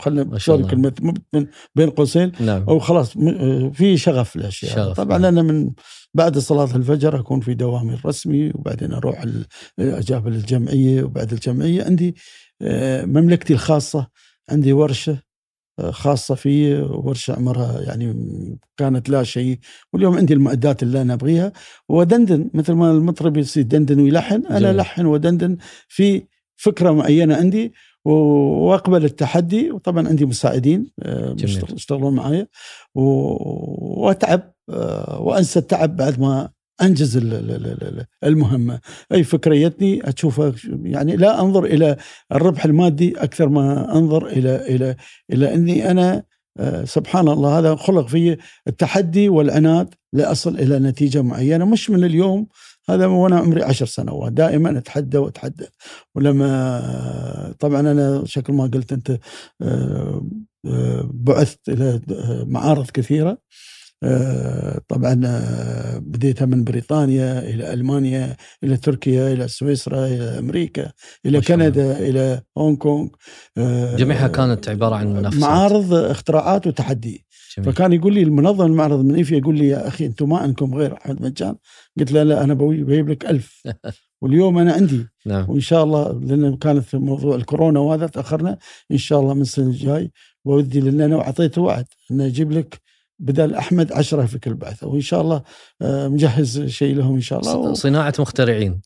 خلينا 0.00 0.22
نقول 0.22 0.70
كلمة 0.70 0.92
مدمن 1.00 1.46
بين 1.74 1.90
قوسين 1.90 2.32
نعم. 2.40 2.64
أو 2.68 2.78
خلاص 2.78 3.12
في 3.72 3.96
شغف 3.96 4.36
الاشياء 4.36 4.74
شغف. 4.74 4.96
طبعا 4.96 5.16
أنا 5.16 5.42
من 5.42 5.70
بعد 6.14 6.38
صلاة 6.38 6.76
الفجر 6.76 7.20
أكون 7.20 7.40
في 7.40 7.54
دوامي 7.54 7.94
الرسمي 7.94 8.50
وبعدين 8.54 8.92
أروح 8.92 9.24
اجابل 9.78 10.32
الجمعية 10.32 11.02
وبعد 11.02 11.32
الجمعية 11.32 11.84
عندي 11.84 12.14
مملكتي 13.06 13.52
الخاصة 13.52 14.06
عندي 14.50 14.72
ورشة 14.72 15.26
خاصة 15.90 16.34
في 16.34 16.74
ورشة 16.80 17.34
عمرها 17.34 17.80
يعني 17.80 18.16
كانت 18.76 19.08
لا 19.08 19.22
شيء 19.22 19.58
واليوم 19.92 20.16
عندي 20.16 20.34
المعدات 20.34 20.82
اللي 20.82 21.02
أنا 21.02 21.14
أبغيها. 21.14 21.52
ودندن 21.88 22.50
مثل 22.54 22.72
ما 22.72 22.90
المطرب 22.90 23.36
يدندن 23.56 24.00
ويلحن. 24.00 24.46
أنا 24.46 24.70
ألحن 24.70 25.06
ودندن 25.06 25.56
في 25.88 26.22
فكرة 26.56 26.90
معينة 26.90 27.36
عندي 27.36 27.72
وأقبل 28.04 29.04
التحدي. 29.04 29.70
وطبعا 29.70 30.08
عندي 30.08 30.26
مساعدين 30.26 30.90
آه، 31.02 31.36
يشتغلون 31.74 32.14
معي 32.14 32.46
وأتعب 32.94 34.52
آه، 34.70 35.20
وأنسى 35.20 35.58
التعب 35.58 35.96
بعد 35.96 36.20
ما 36.20 36.50
أنجز 36.82 37.16
المهمة. 38.24 38.80
أي 39.12 39.24
فكره 39.24 39.54
جتني 39.54 40.08
اشوفها 40.08 40.52
يعني 40.82 41.16
لا 41.16 41.40
أنظر 41.40 41.64
إلى 41.64 41.96
الربح 42.32 42.64
المادي 42.64 43.18
أكثر 43.18 43.48
ما 43.48 43.94
أنظر 43.98 44.26
إلى 44.26 44.56
إلى 44.56 44.96
إلى 45.32 45.54
أني 45.54 45.90
أنا 45.90 46.22
آه، 46.58 46.84
سبحان 46.84 47.28
الله 47.28 47.58
هذا 47.58 47.74
خلق 47.74 48.08
في 48.08 48.36
التحدي 48.68 49.28
والعناد 49.28 49.94
لاصل 50.12 50.58
إلى 50.58 50.78
نتيجة 50.78 51.22
معينة. 51.22 51.64
مش 51.64 51.90
من 51.90 52.04
اليوم 52.04 52.46
هذا 52.88 53.06
وأنا 53.06 53.38
عمري 53.38 53.62
عشر 53.62 53.86
سنوات. 53.86 54.32
دائما 54.32 54.78
أتحدى 54.78 55.18
واتحدى 55.18 55.66
ولما 56.14 57.54
طبعا 57.60 57.80
أنا 57.80 58.22
شكل 58.24 58.52
ما 58.52 58.64
قلت 58.64 58.92
أنت 58.92 59.18
آه، 59.62 60.26
آه، 60.66 61.10
بعثت 61.14 61.68
إلى 61.68 62.00
معارض 62.46 62.90
كثيرة. 62.90 63.38
طبعا 64.88 65.20
آه، 65.24 65.98
بديتها 65.98 66.46
من 66.46 66.64
بريطانيا 66.64 67.38
إلى 67.38 67.72
ألمانيا 67.72 68.36
إلى 68.64 68.76
تركيا 68.76 69.32
إلى 69.32 69.48
سويسرا 69.48 70.06
إلى 70.06 70.38
أمريكا 70.38 70.92
إلى 71.26 71.40
كندا 71.40 71.98
إلى 71.98 72.40
هونغ 72.58 72.76
كونغ. 72.76 73.08
آه، 73.58 73.96
جميعها 73.96 74.28
كانت 74.28 74.68
عبارة 74.68 74.94
عن 74.96 75.14
منافسات. 75.14 75.42
معارض 75.42 75.94
اختراعات 75.94 76.66
وتحدي. 76.66 77.26
جميل. 77.56 77.72
فكان 77.72 77.92
يقول 77.92 78.14
لي 78.14 78.22
المنظم 78.22 78.66
المعرض 78.66 79.04
من 79.04 79.14
إيفيا 79.14 79.38
يقول 79.38 79.58
لي 79.58 79.68
يا 79.68 79.88
أخي 79.88 80.06
أنتم 80.06 80.28
ما 80.28 80.38
عندكم 80.38 80.74
غير 80.74 80.96
أحمد 80.96 81.22
مجان. 81.22 81.56
قلت 81.98 82.12
له 82.12 82.22
لا 82.22 82.44
أنا 82.44 82.54
بجيب 82.54 83.08
لك 83.08 83.26
ألف. 83.26 83.62
واليوم 84.22 84.58
أنا 84.58 84.72
عندي. 84.72 85.06
نعم. 85.26 85.50
وإن 85.50 85.60
شاء 85.60 85.84
الله 85.84 86.20
لأن 86.20 86.56
كانت 86.56 86.94
موضوع 86.94 87.36
الكورونا 87.36 87.80
وهذا 87.80 88.06
تأخرنا 88.06 88.58
إن 88.92 88.98
شاء 88.98 89.20
الله 89.20 89.34
من 89.34 89.42
السنة 89.42 89.66
الجاي 89.66 90.12
ودي 90.44 90.80
لأن 90.80 91.00
أنا 91.00 91.20
أعطيته 91.20 91.62
وعد 91.62 91.86
انه 92.10 92.26
أجيب 92.26 92.52
لك 92.52 92.85
بدل 93.18 93.54
أحمد 93.54 93.92
عشرة 93.92 94.26
في 94.26 94.38
كل 94.38 94.54
بعثة 94.54 94.86
وإن 94.86 95.00
شاء 95.00 95.20
الله 95.20 95.42
آه، 95.82 96.08
مجهز 96.08 96.66
شيء 96.66 96.94
لهم 96.94 97.14
إن 97.14 97.20
شاء 97.20 97.40
الله 97.40 97.74
صناعة 97.74 98.14
مخترعين. 98.18 98.80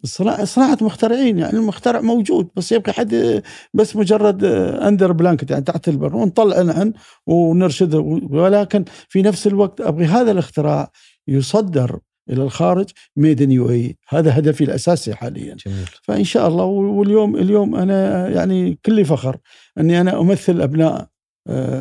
صناعة 0.44 0.78
مخترعين 0.80 1.38
يعني 1.38 1.58
المخترع 1.58 2.00
موجود 2.00 2.48
بس 2.56 2.72
يبقى 2.72 2.92
حد 2.92 3.42
بس 3.74 3.96
مجرد 3.96 4.44
under 4.44 5.12
blanket 5.12 5.50
يعني 5.50 5.64
تحت 5.64 5.88
البر 5.88 6.16
ونطلع 6.16 6.62
نحن 6.62 6.92
ونرشده 7.26 7.98
ولكن 8.30 8.84
في 9.08 9.22
نفس 9.22 9.46
الوقت 9.46 9.80
أبغي 9.80 10.04
هذا 10.04 10.30
الاختراع 10.30 10.90
يصدر 11.28 11.98
إلى 12.30 12.42
الخارج 12.42 12.90
made 13.16 13.42
in 13.42 13.50
UAE 13.50 13.96
هذا 14.08 14.38
هدفي 14.38 14.64
الأساسي 14.64 15.14
حاليا. 15.14 15.56
جميل. 15.66 15.86
فإن 16.02 16.24
شاء 16.24 16.48
الله 16.48 16.64
واليوم 16.64 17.36
اليوم 17.36 17.76
أنا 17.76 18.28
يعني 18.28 18.78
كلي 18.86 19.04
فخر 19.04 19.36
إني 19.78 20.00
أنا 20.00 20.20
أمثل 20.20 20.60
أبناء 20.60 20.92
آه، 21.00 21.09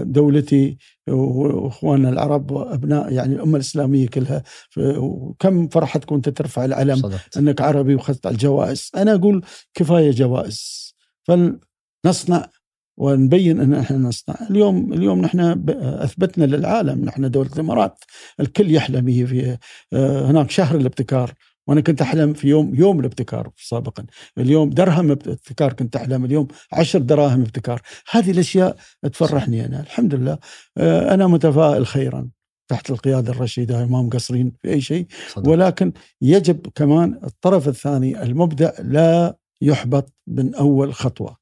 دولتي 0.02 0.78
وإخواننا 1.08 2.10
العرب 2.10 2.52
وأبناء 2.52 3.14
يعني 3.14 3.36
الأمة 3.36 3.56
الإسلامية 3.56 4.08
كلها. 4.08 4.44
وكم 4.78 5.68
فرحتك 5.68 6.12
وانت 6.12 6.30
ترفع 6.30 6.66
العلم 6.66 6.96
صدقت. 6.96 7.38
أنك 7.38 7.62
عربي 7.62 7.96
واخذت 7.96 8.28
الجوائز. 8.28 8.92
أنا 8.98 9.16
أقول 9.16 9.46
كفاية 9.74 10.12
جوائز. 10.12 10.90
فلنصنع 11.24 12.50
ونبين 12.98 13.60
أن 13.60 13.74
إحنا 13.74 13.98
نصنع. 13.98 14.36
اليوم 14.50 14.94
اليوم 14.94 15.22
نحن 15.22 15.40
أثبتنا 15.80 16.46
للعالم 16.46 17.06
نحن 17.06 17.32
دولة 17.32 17.50
الإمارات. 17.54 18.04
الكل 18.40 18.72
يحلم 18.72 19.06
في 19.06 19.58
آه، 19.94 20.26
هناك 20.26 20.52
شهر 20.52 20.76
الابتكار. 20.76 21.34
وأنا 21.68 21.82
كنت 21.82 22.02
أحلم 22.02 22.34
في 22.34 22.48
يوم 22.48 22.76
يوم 22.76 23.00
الابتكار 23.00 23.50
سابقا. 23.58 24.06
اليوم 24.38 24.70
درهم 24.70 25.12
ابتكار 25.12 25.74
كنت 25.74 25.96
أحلم 25.96 26.26
اليوم 26.26 26.48
عشر 26.74 27.00
دراهم 27.00 27.42
ابتكار. 27.42 27.82
هذه 28.12 28.32
الأشياء 28.32 28.76
تفرحني 29.04 29.66
أنا 29.66 29.80
الحمد 29.80 30.16
لله. 30.16 30.38
آه، 30.78 31.14
أنا 31.14 31.28
متفائل 31.28 31.88
خيرا 31.88 32.30
تحت 32.68 32.90
القيادة 32.90 33.32
الرشيدة 33.32 33.86
ما 33.86 34.02
مقصرين 34.02 34.52
في 34.62 34.70
أي 34.70 34.82
شيء. 34.82 35.08
صدق. 35.30 35.50
ولكن 35.50 35.92
يجب 36.22 36.68
كمان 36.76 37.20
الطرف 37.24 37.68
الثاني 37.68 38.24
المبدع 38.24 38.72
لا 38.80 39.38
يحبط 39.62 40.14
من 40.28 40.56
أول 40.56 40.94
خطوة. 40.94 41.38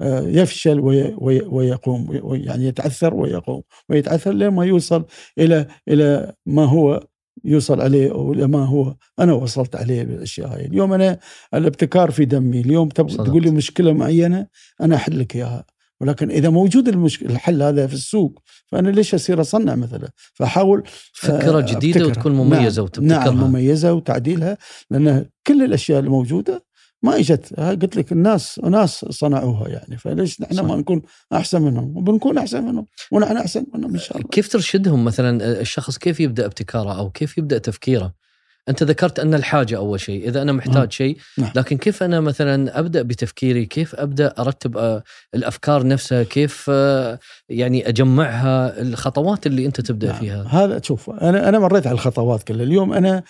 آه، 0.00 0.20
يفشل 0.20 0.80
ويقوم 1.48 2.20
يعني 2.34 2.64
يتعثر 2.66 3.14
ويقوم 3.14 3.62
ويتعثر 3.88 4.32
لما 4.32 4.64
يوصل 4.64 5.04
إلى 5.38 5.66
إلى 5.88 6.32
ما 6.46 6.64
هو 6.64 7.06
يوصل 7.44 7.80
عليه 7.80 8.12
أو 8.12 8.32
ما 8.32 8.64
هو. 8.64 8.96
أنا 9.18 9.32
وصلت 9.32 9.76
عليه 9.76 10.04
بالأشياء 10.04 10.54
هاي. 10.54 10.66
اليوم 10.66 10.92
أنا 10.92 11.18
الابتكار 11.54 12.10
في 12.10 12.24
دمي. 12.24 12.60
اليوم 12.60 12.88
تقول 12.88 13.42
لي 13.42 13.50
مشكلة 13.50 13.92
معينة 13.92 14.46
أنا 14.80 14.96
أحل 14.96 15.18
لك 15.18 15.36
إياها. 15.36 15.64
ولكن 16.00 16.30
إذا 16.30 16.50
موجود 16.50 16.88
المشكلة 16.88 17.30
الحل 17.30 17.62
هذا 17.62 17.86
في 17.86 17.94
السوق 17.94 18.42
فأنا 18.66 18.88
ليش 18.88 19.14
أصير 19.14 19.40
أصنع 19.40 19.74
مثلا؟ 19.74 20.10
فأحاول 20.34 20.82
فكرة 21.12 21.60
جديدة 21.60 22.06
وتكون 22.06 22.32
مميزة 22.32 22.82
نعم. 22.82 22.84
وتبتكرها. 22.84 23.24
نعم 23.24 23.50
مميزة 23.50 23.92
وتعديلها 23.92 24.58
لأن 24.90 25.26
كل 25.46 25.62
الأشياء 25.62 26.00
الموجودة 26.00 26.64
ما 27.02 27.16
اجت 27.16 27.54
قلت 27.60 27.96
لك 27.96 28.12
الناس 28.12 28.60
ناس 28.64 29.06
صنعوها 29.10 29.68
يعني 29.68 29.98
فليش 29.98 30.40
نحن 30.40 30.60
ما 30.60 30.76
نكون 30.76 31.02
أحسن 31.32 31.62
منهم؟ 31.62 31.96
وبنكون 31.96 32.38
أحسن 32.38 32.64
منهم 32.64 32.86
ونحن 33.10 33.36
أحسن 33.36 33.66
منهم 33.74 33.92
إن 33.92 33.98
شاء 33.98 34.16
الله. 34.16 34.28
كيف 34.28 34.48
ترشدهم 34.48 35.04
مثلا 35.04 35.60
الشخص 35.60 35.98
كيف 35.98 36.20
يبدأ 36.20 36.46
ابتكاره 36.46 36.98
أو 36.98 37.10
كيف 37.10 37.38
يبدأ 37.38 37.58
تفكيره؟ 37.58 38.22
أنت 38.68 38.82
ذكرت 38.82 39.18
أن 39.18 39.34
الحاجة 39.34 39.76
أول 39.76 40.00
شيء 40.00 40.28
إذا 40.28 40.42
أنا 40.42 40.52
محتاج 40.52 40.76
نعم. 40.76 40.90
شيء 40.90 41.16
نعم. 41.38 41.50
لكن 41.56 41.76
كيف 41.76 42.02
أنا 42.02 42.20
مثلا 42.20 42.78
أبدأ 42.78 43.02
بتفكيري؟ 43.02 43.66
كيف 43.66 43.94
أبدأ 43.94 44.34
أرتب 44.38 44.76
آه، 44.76 45.02
الأفكار 45.34 45.86
نفسها؟ 45.86 46.22
كيف 46.22 46.66
آه، 46.68 47.18
يعني 47.48 47.88
أجمعها؟ 47.88 48.80
الخطوات 48.82 49.46
اللي 49.46 49.66
أنت 49.66 49.80
تبدأ 49.80 50.06
نعم. 50.06 50.20
فيها. 50.20 50.42
هذا 50.42 50.80
شوف 50.82 51.10
أنا 51.10 51.48
أنا 51.48 51.58
مريت 51.58 51.86
على 51.86 51.94
الخطوات 51.94 52.42
كلها. 52.42 52.64
اليوم 52.64 52.92
أنا 52.92 53.22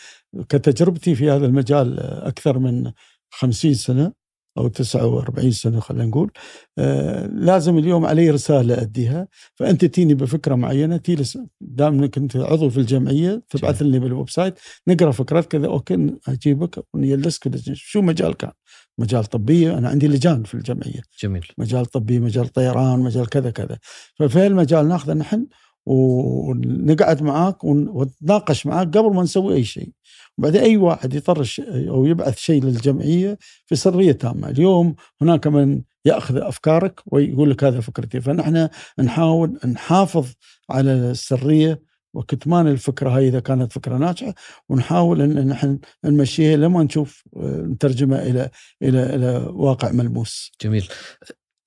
كتجربتي 0.48 1.14
في 1.14 1.30
هذا 1.30 1.46
المجال 1.46 2.00
أكثر 2.00 2.58
من 2.58 2.92
50 3.32 3.74
سنة 3.74 4.12
أو 4.58 4.68
49 4.68 5.50
سنة 5.50 5.80
خلينا 5.80 6.04
نقول. 6.04 6.30
آه 6.78 7.26
لازم 7.26 7.78
اليوم 7.78 8.06
علي 8.06 8.30
رسالة 8.30 8.82
أديها. 8.82 9.28
فأنت 9.54 9.84
تيني 9.84 10.14
بفكرة 10.14 10.54
معينة 10.54 10.96
تي 10.96 11.16
دام 11.60 11.94
إنك 11.98 12.18
أنت 12.18 12.36
عضو 12.36 12.70
في 12.70 12.78
الجمعية 12.78 13.42
تبعث 13.48 13.82
لي 13.82 13.98
بال 13.98 14.30
website 14.30 14.58
نقرأ 14.88 15.10
فكرتك 15.10 15.48
كذا 15.48 15.66
okay 15.66 16.16
أجيبك 16.28 16.84
ونجلسك 16.94 17.50
شو 17.72 18.02
مجال 18.02 18.34
كان؟ 18.34 18.52
مجال 18.98 19.24
طبية 19.24 19.78
أنا 19.78 19.88
عندي 19.88 20.08
لجان 20.08 20.42
في 20.42 20.54
الجمعية. 20.54 21.00
جميل. 21.22 21.46
مجال 21.58 21.86
طبي 21.86 22.18
مجال 22.20 22.48
طيران 22.48 23.00
مجال 23.00 23.28
كذا 23.28 23.50
كذا. 23.50 23.78
ففي 24.18 24.46
المجال 24.46 24.88
ناخذه 24.88 25.12
نحن 25.12 25.46
ونقعد 25.86 27.22
معاك 27.22 27.64
ونتناقش 27.64 28.66
معاك 28.66 28.96
قبل 28.96 29.14
ما 29.14 29.22
نسوي 29.22 29.54
أي 29.54 29.64
شيء 29.64 29.90
وبعدين 30.38 30.60
أي 30.62 30.76
واحد 30.76 31.14
يطرش 31.14 31.60
أو 31.60 32.06
يبعث 32.06 32.38
شيء 32.38 32.64
للجمعية 32.64 33.38
في 33.66 33.76
سرية 33.76 34.12
تامة، 34.12 34.48
اليوم 34.48 34.94
هناك 35.22 35.46
من 35.46 35.82
يأخذ 36.04 36.36
أفكارك 36.36 37.00
ويقول 37.06 37.50
لك 37.50 37.64
هذا 37.64 37.80
فكرتي 37.80 38.20
فنحن 38.20 38.68
نحاول 38.98 39.58
نحافظ 39.64 40.26
على 40.70 40.92
السرية 40.92 41.82
وكتمان 42.14 42.66
الفكرة 42.66 43.10
هاي 43.10 43.28
إذا 43.28 43.40
كانت 43.40 43.72
فكرة 43.72 43.96
ناجحة 43.96 44.34
ونحاول 44.68 45.22
إن 45.22 45.48
نحن 45.48 45.78
نمشيها 46.04 46.56
لما 46.56 46.82
نشوف 46.82 47.22
آه، 47.36 47.62
نترجمها 47.62 48.22
إلى 48.22 48.50
إلى 48.82 49.14
إلى 49.14 49.46
واقع 49.52 49.92
ملموس. 49.92 50.52
جميل. 50.62 50.88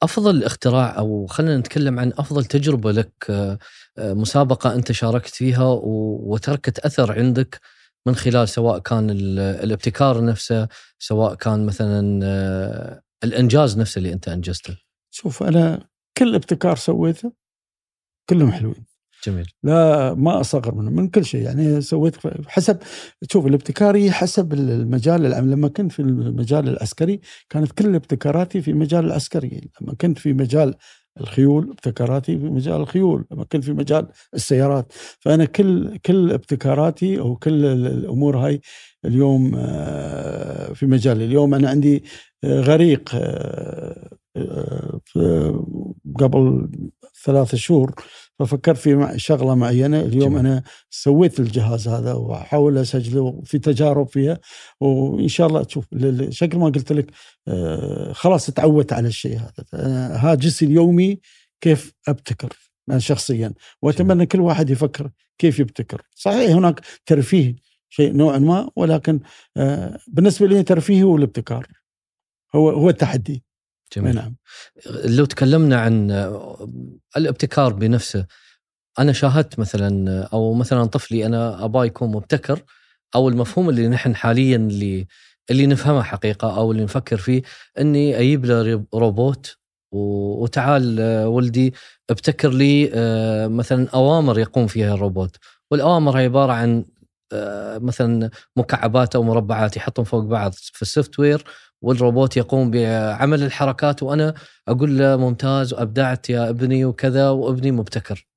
أفضل 0.05 0.43
اختراع 0.43 0.97
أو 0.97 1.25
خلينا 1.25 1.57
نتكلم 1.57 1.99
عن 1.99 2.13
أفضل 2.17 2.45
تجربة 2.45 2.91
لك 2.91 3.11
آه، 3.29 3.59
آه، 3.97 4.13
مسابقة 4.13 4.75
أنت 4.75 4.91
شاركت 4.91 5.35
فيها 5.35 5.79
وتركت 5.83 6.79
أثر 6.79 7.19
عندك 7.19 7.61
من 8.07 8.15
خلال 8.15 8.49
سواء 8.49 8.79
كان 8.79 9.09
الابتكار 9.39 10.25
نفسه 10.25 10.67
سواء 10.99 11.35
كان 11.35 11.65
مثلا 11.65 13.01
الإنجاز 13.23 13.77
نفسه 13.77 13.99
اللي 13.99 14.13
أنت 14.13 14.27
أنجزته. 14.27 14.77
شوف 15.11 15.43
أنا 15.43 15.87
كل 16.17 16.35
ابتكار 16.35 16.75
سويته 16.75 17.31
كلهم 18.29 18.51
حلوين. 18.51 18.85
جميل. 19.25 19.45
لا 19.63 20.13
ما 20.13 20.39
أصغر 20.39 20.75
منه 20.75 20.91
من 20.91 21.07
كل 21.07 21.25
شيء. 21.25 21.41
يعني 21.41 21.81
سويت 21.81 22.15
حسب 22.47 22.77
شوف 23.31 23.47
الابتكاري 23.47 24.11
حسب 24.11 24.53
المجال. 24.53 25.25
العام 25.25 25.51
لما 25.51 25.67
كنت 25.67 25.91
في 25.91 25.99
المجال 25.99 26.67
العسكري 26.69 27.19
كانت 27.49 27.71
كل 27.71 27.95
ابتكاراتي 27.95 28.61
في 28.61 28.73
مجال 28.73 29.05
العسكري. 29.05 29.69
لما 29.81 29.93
كنت 30.01 30.19
في 30.19 30.33
مجال 30.33 30.75
الخيول 31.21 31.69
ابتكاراتي 31.71 32.37
في 32.37 32.43
مجال 32.49 32.81
الخيول. 32.81 33.25
لما 33.31 33.43
كنت 33.43 33.63
في 33.63 33.73
مجال 33.73 34.07
السيارات. 34.33 34.93
فأنا 35.19 35.45
كل 35.45 35.97
كل 35.97 36.31
ابتكاراتي 36.31 37.19
أو 37.19 37.35
كل 37.35 37.65
الأمور 37.65 38.37
هاي 38.37 38.61
اليوم 39.05 39.55
آه، 39.55 40.73
في 40.73 40.85
مجالي. 40.85 41.25
اليوم 41.25 41.53
أنا 41.53 41.69
عندي 41.69 42.03
غريق 42.45 43.09
آه، 43.15 44.09
آه، 45.17 45.65
قبل 46.19 46.69
ثلاثة 47.25 47.57
شهور. 47.57 47.95
ففكرت 48.39 48.77
في 48.77 49.13
شغلة 49.15 49.55
معينة. 49.55 50.01
اليوم 50.01 50.29
جميل. 50.29 50.39
أنا 50.39 50.63
سويت 50.89 51.39
الجهاز 51.39 51.87
هذا 51.87 52.13
وأحاول 52.13 52.77
أسجله 52.77 53.41
في 53.45 53.59
تجارب 53.59 54.07
فيها. 54.07 54.39
وإن 54.79 55.27
شاء 55.27 55.47
الله 55.47 55.63
تشوف 55.63 55.85
شكل 56.29 56.57
ما 56.57 56.65
قلت 56.65 56.91
لك 56.91 57.11
آه، 57.47 58.11
خلاص 58.13 58.45
تعودت 58.45 58.93
على 58.93 59.07
الشيء 59.07 59.37
هذا. 59.37 59.65
هاجسي 60.17 60.65
اليومي 60.65 61.19
كيف 61.61 61.93
أبتكر 62.07 62.49
أنا 62.89 62.99
شخصيا. 62.99 63.53
وأتمنى 63.81 64.25
كل 64.25 64.39
واحد 64.39 64.69
يفكر 64.69 65.11
كيف 65.37 65.59
يبتكر. 65.59 66.01
صحيح 66.15 66.51
هناك 66.51 66.81
ترفيه 67.05 67.55
شيء 67.89 68.13
نوعا 68.13 68.37
ما 68.37 68.69
ولكن 68.75 69.19
آه، 69.57 69.99
بالنسبة 70.07 70.47
لي 70.47 70.63
ترفيه 70.63 71.03
هو 71.03 71.15
الابتكار. 71.15 71.67
هو 72.55 72.69
هو 72.69 72.89
التحدي. 72.89 73.44
جميل. 73.97 74.15
نعم. 74.15 74.35
لو 75.05 75.25
تكلمنا 75.25 75.81
عن 75.81 76.11
الابتكار 77.17 77.73
بنفسه 77.73 78.25
أنا 78.99 79.13
شاهدت 79.13 79.59
مثلا 79.59 80.23
أو 80.23 80.53
مثلا 80.53 80.85
طفلي 80.85 81.25
أنا 81.25 81.65
اباه 81.65 81.85
يكون 81.85 82.11
مبتكر 82.11 82.63
أو 83.15 83.29
المفهوم 83.29 83.69
اللي 83.69 83.87
نحن 83.87 84.15
حاليا 84.15 84.55
اللي 84.55 85.07
اللي 85.51 85.67
نفهمه 85.67 86.03
حقيقة 86.03 86.57
أو 86.57 86.71
اللي 86.71 86.83
نفكر 86.83 87.17
فيه 87.17 87.41
إني 87.79 88.19
أجيب 88.19 88.45
له 88.45 88.85
روبوت 88.93 89.57
وتعال 89.91 91.01
ولدي 91.25 91.73
ابتكر 92.09 92.49
لي 92.49 92.91
آه، 92.93 93.47
مثلا 93.47 93.89
أوامر 93.93 94.39
يقوم 94.39 94.67
فيها 94.67 94.93
الروبوت. 94.93 95.37
والأوامر 95.71 96.17
هي 96.19 96.23
عبارة 96.23 96.53
عن 96.53 96.85
آه، 97.33 97.77
مثلا 97.77 98.29
مكعبات 98.55 99.15
أو 99.15 99.23
مربعات 99.23 99.77
يحطهم 99.77 100.05
فوق 100.05 100.23
بعض 100.23 100.53
في 100.53 100.81
ال 100.81 101.19
software 101.19 101.43
والروبوت 101.85 102.37
يقوم 102.37 102.71
بعمل 102.71 103.43
الحركات 103.43 104.03
وأنا 104.03 104.33
أقول 104.67 104.97
له 104.99 105.15
ممتاز 105.17 105.73
وأبدعت 105.73 106.29
يا 106.29 106.49
ابني 106.49 106.85
وكذا 106.85 107.29
وابني 107.29 107.71
مبتكر. 107.71 108.27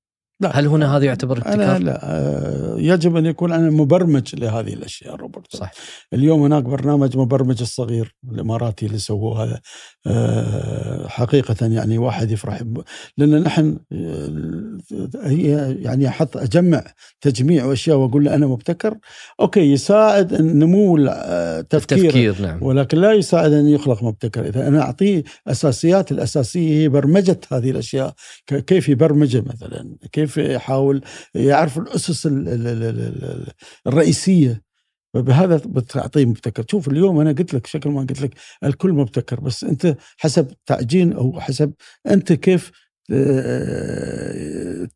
لا. 0.41 0.59
هل 0.59 0.67
هنا 0.67 0.97
هذا 0.97 1.05
يعتبر 1.05 1.39
ابتكار؟ 1.39 1.55
أنا 1.55 1.79
لا 1.79 2.01
آه، 2.03 2.75
يجب 2.79 3.17
أن 3.17 3.27
يكون 3.27 3.53
أنا 3.53 3.71
مبرمج 3.71 4.35
لهذه 4.35 4.75
الأشياء 4.75 5.15
روبوت 5.15 5.57
صح 5.57 5.73
اليوم 6.13 6.43
هناك 6.43 6.63
برنامج 6.63 7.17
مبرمج 7.17 7.61
الصغير 7.61 8.15
الإماراتي 8.33 8.87
اللي 8.87 8.99
سووه 8.99 9.45
هذا 9.45 9.61
آه، 10.07 11.09
حقيقة 11.09 11.67
يعني 11.67 11.99
واحد 11.99 12.31
يفرح 12.31 12.63
لأن 13.17 13.43
نحن 13.43 13.79
آه، 13.93 14.79
هي 15.23 15.77
يعني 15.81 16.09
أحط 16.09 16.37
أجمع 16.37 16.85
تجميع 17.21 17.65
وأشياء 17.65 17.97
وأقول 17.97 18.25
له 18.25 18.35
أنا 18.35 18.47
مبتكر 18.47 18.99
أوكي 19.41 19.73
يساعد 19.73 20.43
نمو 20.43 20.97
التفكير 20.97 21.99
التفكير 21.99 22.43
نعم. 22.43 22.63
ولكن 22.63 22.99
لا 22.99 23.13
يساعد 23.13 23.53
أن 23.53 23.69
يخلق 23.69 24.03
مبتكر. 24.03 24.47
إذا 24.47 24.69
أنا 24.69 24.83
أعطيه 24.83 25.25
أساسيات 25.47 26.13
الأساسية 26.13 26.83
هي 26.83 26.89
برمجة 26.89 27.41
هذه 27.53 27.71
الأشياء. 27.71 28.15
كيف 28.47 28.89
يبرمجها 28.89 29.41
مثلا؟ 29.41 29.97
كيف 30.13 30.28
كيف 30.29 30.37
يحاول 30.37 31.03
يعرف 31.35 31.79
الأسس 31.79 32.29
الرئيسية. 33.87 34.63
فبهذا 35.15 35.57
بتعطيه 35.57 36.25
مبتكر. 36.25 36.65
شوف 36.71 36.89
اليوم 36.89 37.21
أنا 37.21 37.33
قلت 37.33 37.55
لك 37.55 37.67
شكل 37.67 37.91
ما 37.91 38.01
قلت 38.01 38.23
لك 38.23 38.35
الكل 38.65 38.93
مبتكر 38.93 39.41
بس 39.41 39.65
أنت 39.65 39.97
حسب 40.17 40.53
تعجين 40.67 41.13
أو 41.13 41.41
حسب 41.41 41.73
أنت 42.07 42.33
كيف 42.33 42.71
آه، 43.13 44.89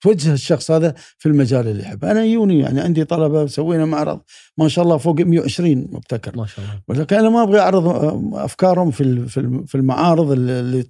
توجه 0.00 0.32
الشخص 0.32 0.70
هذا 0.70 0.94
في 1.18 1.26
المجال 1.28 1.68
اللي 1.68 1.82
يحبه. 1.82 2.10
أنا 2.10 2.24
يوني 2.24 2.58
يعني 2.58 2.80
عندي 2.80 3.04
طلبة 3.04 3.46
سوينا 3.46 3.84
معرض 3.84 4.20
ما 4.58 4.68
شاء 4.68 4.84
الله 4.84 4.96
فوق 4.96 5.20
120 5.20 5.88
مبتكر. 5.92 6.36
ما 6.36 6.46
شاء 6.46 6.64
الله. 6.64 6.80
ولكن 6.88 7.16
أنا 7.16 7.28
ما 7.28 7.42
أبغى 7.42 7.60
أعرض 7.60 7.86
أفكارهم 8.34 8.90
في 8.90 9.28
في 9.66 9.74
المعارض 9.74 10.30
اللي 10.32 10.84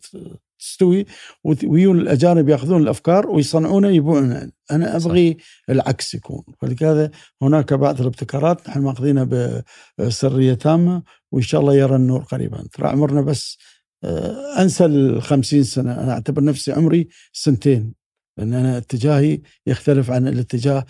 تستوي 0.59 1.07
ويجون 1.45 2.01
الأجانب 2.01 2.49
يأخذون 2.49 2.83
الأفكار 2.83 3.31
ويصنعونها 3.31 3.91
يبيعونها 3.91 4.51
أنا 4.71 4.97
أبغي 4.97 5.37
صح. 5.41 5.47
العكس 5.71 6.15
يكون. 6.15 6.45
فلهذا 6.61 7.11
هناك 7.43 7.73
بعض 7.75 8.01
الابتكارات 8.01 8.69
نحن 8.69 8.81
ماخذينها 8.81 9.63
بسرية 9.99 10.55
تامة 10.55 11.03
وإن 11.33 11.43
شاء 11.43 11.61
الله 11.61 11.75
يرى 11.75 11.97
النور 11.97 12.23
قريبا. 12.23 12.65
ترى 12.73 12.89
عمرنا 12.89 13.21
بس 13.21 13.59
آه، 14.05 14.63
أنسى 14.63 14.85
ال 14.85 15.23
50 15.23 15.65
سنة. 15.65 15.93
أنا 16.03 16.13
أعتبر 16.13 16.45
نفسي 16.45 16.73
عمري 16.73 17.09
سنتين. 17.33 17.96
لأن 18.37 18.55
أنا 18.55 18.79
اتجاهي 18.79 19.41
يختلف 19.67 20.11
عن 20.11 20.29
الاتجاه 20.29 20.87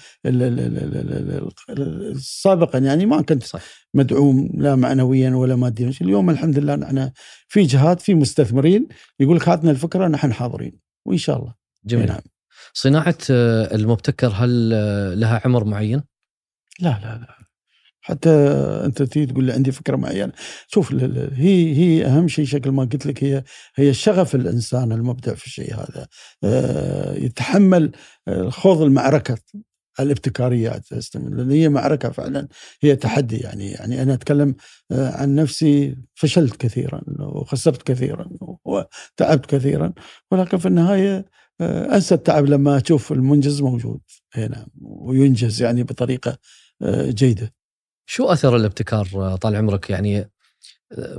سابقا. 2.19 2.79
يعني 2.79 3.07
ما 3.07 3.23
كنت 3.23 3.43
صح. 3.43 3.61
مدعوم 3.95 4.51
لا 4.55 4.75
معنويا 4.75 5.31
ولا 5.31 5.57
ماديا. 5.57 5.93
اليوم 6.01 6.31
الحمد 6.31 6.59
لله 6.59 6.77
نحن 6.77 7.11
في 7.49 7.63
جهات 7.63 8.01
في 8.01 8.15
مستثمرين. 8.15 8.89
يقول 9.21 9.41
هاتنا 9.47 9.71
الفكرة 9.71 10.09
نحن 10.09 10.33
حاضرين. 10.33 10.79
وإن 11.05 11.19
شاء 11.19 11.39
الله. 11.39 11.55
جميل. 11.85 12.07
نعم. 12.07 12.21
صناعة 12.75 13.19
المبتكر 13.31 14.29
هل 14.35 14.71
لها 15.21 15.43
عمر 15.45 15.65
معين؟ 15.65 16.03
لا 16.81 16.89
لا 16.89 17.19
لا. 17.19 17.36
حتى 18.07 18.31
أنت 18.85 19.03
تقول 19.03 19.45
لي 19.45 19.53
عندي 19.53 19.73
فكرة 19.73 19.97
معينة. 19.97 20.33
شوف 20.69 20.95
هي 21.33 21.77
هي 21.77 22.07
أهم 22.07 22.29
شيء 22.29 22.45
شكل 22.45 22.71
ما 22.71 22.85
قلت 22.85 23.07
لك 23.07 23.25
هي 23.25 23.45
هي 23.77 23.95
شغف 23.95 24.35
الإنسان 24.35 24.93
المبدع 24.93 25.35
في 25.35 25.47
الشيء 25.47 25.75
هذا. 25.75 26.07
آه، 26.45 27.15
يتحمل 27.15 27.93
آه، 28.29 28.49
خوض 28.51 28.83
المعركه 28.83 29.39
الابتكاريات 30.01 30.83
لأن 31.15 31.51
هي 31.51 31.69
معركة 31.69 32.11
فعلا 32.11 32.49
هي 32.83 32.97
تحدي 32.97 33.37
يعني 33.37 33.71
يعني 33.71 34.03
أنا 34.03 34.15
أتكلم 34.15 34.55
آه، 34.93 35.11
عن 35.11 35.35
نفسي 35.35 35.97
فشلت 36.15 36.57
كثيرا 36.57 37.03
وخسرت 37.19 37.83
كثيرا 37.83 38.31
وتعبت 38.65 39.47
كثيرا. 39.47 39.93
ولكن 40.31 40.59
في 40.59 40.67
النهاية 40.69 41.25
أنسى 41.61 42.15
التعب 42.15 42.45
لما 42.47 42.77
أشوف 42.77 43.13
المنجز 43.13 43.63
موجود 43.63 44.01
هنا 44.35 44.67
وينجز 44.83 45.63
يعني 45.63 45.83
بطريقة 45.83 46.39
جيدة. 47.09 47.56
شو 48.07 48.25
أثر 48.25 48.57
الابتكار 48.57 49.37
طال 49.41 49.57
عمرك 49.57 49.91
يعني 49.91 50.31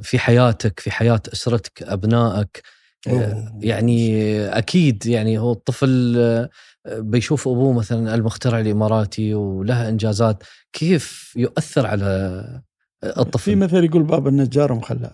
في 0.02 0.19
حياتك 0.19 0.80
في 0.80 0.91
حياة 0.91 1.21
أسرتك 1.34 1.84
أبنائك 1.84 2.62
أوه. 3.08 3.58
يعني 3.62 4.39
أكيد 4.45 5.06
يعني 5.06 5.38
هو 5.38 5.52
الطفل 5.52 6.50
بيشوف 6.88 7.47
أبوه 7.47 7.73
مثلا 7.73 8.15
المخترع 8.15 8.60
الإماراتي 8.60 9.34
وله 9.34 9.89
إنجازات 9.89 10.43
كيف 10.73 11.34
يؤثر 11.36 11.88
على 11.88 12.62
الطفل 13.04 13.43
في 13.43 13.56
مثل 13.56 13.84
يقول 13.84 14.04
باب 14.04 14.28
النجار 14.28 14.73
مخلع 14.73 15.12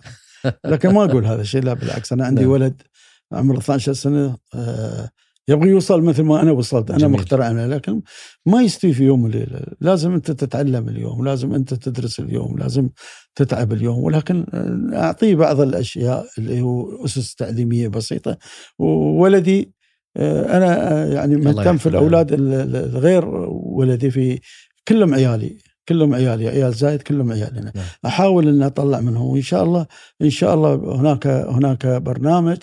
لكن 0.64 0.94
ما 0.94 1.04
أقول 1.04 1.26
هذا 1.26 1.40
الشيء 1.40 1.62
لا 1.62 1.74
بالعكس 1.74 2.12
أنا 2.12 2.26
عندي 2.26 2.42
نعم. 2.42 2.50
ولد 2.50 2.82
عمره 3.32 3.58
12 3.58 3.92
سنة 3.92 4.36
آه، 4.54 5.10
يبغى 5.48 5.68
يوصل 5.68 6.02
مثل 6.02 6.22
ما 6.22 6.42
أنا 6.42 6.52
وصلت. 6.52 6.90
أنا. 6.90 7.08
مخترع 7.08 7.50
أنا 7.50 7.74
لكن 7.74 8.02
ما 8.46 8.62
يستوي 8.62 8.92
في 8.92 9.04
يوم 9.04 9.24
وليلة. 9.24 9.60
لازم 9.80 10.12
أنت 10.12 10.30
تتعلم 10.30 10.88
اليوم 10.88 11.24
لازم 11.24 11.54
أنت 11.54 11.74
تدرس 11.74 12.20
اليوم 12.20 12.58
لازم 12.58 12.88
تتعب 13.34 13.72
اليوم. 13.72 13.98
ولكن 14.04 14.46
أعطيه 14.94 15.34
بعض 15.34 15.60
الأشياء 15.60 16.26
اللي 16.38 16.60
هو 16.60 17.04
أسس 17.04 17.34
تعليمية 17.34 17.88
بسيطة. 17.88 18.36
وولدي 18.78 19.74
آه، 20.16 20.56
أنا 20.56 20.92
آه، 20.92 21.14
يعني 21.14 21.36
مهتم 21.36 21.76
في 21.76 21.88
الأولاد 21.88 22.32
الغير 22.32 23.24
ولدي 23.48 24.10
في 24.10 24.40
كلهم 24.88 25.14
عيالي. 25.14 25.56
كلهم 25.88 26.14
عيالي 26.14 26.48
عيال 26.48 26.72
زايد 26.72 27.02
كلهم 27.02 27.32
عيالنا 27.32 27.72
نعم. 27.74 27.84
أحاول 28.06 28.48
ان 28.48 28.62
أطلع 28.62 29.00
منهم 29.00 29.26
وإن 29.26 29.42
شاء 29.42 29.64
الله 29.64 29.86
إن 30.22 30.30
شاء 30.30 30.54
الله 30.54 30.74
هناك 30.74 31.26
هناك 31.26 31.86
برنامج 31.86 32.58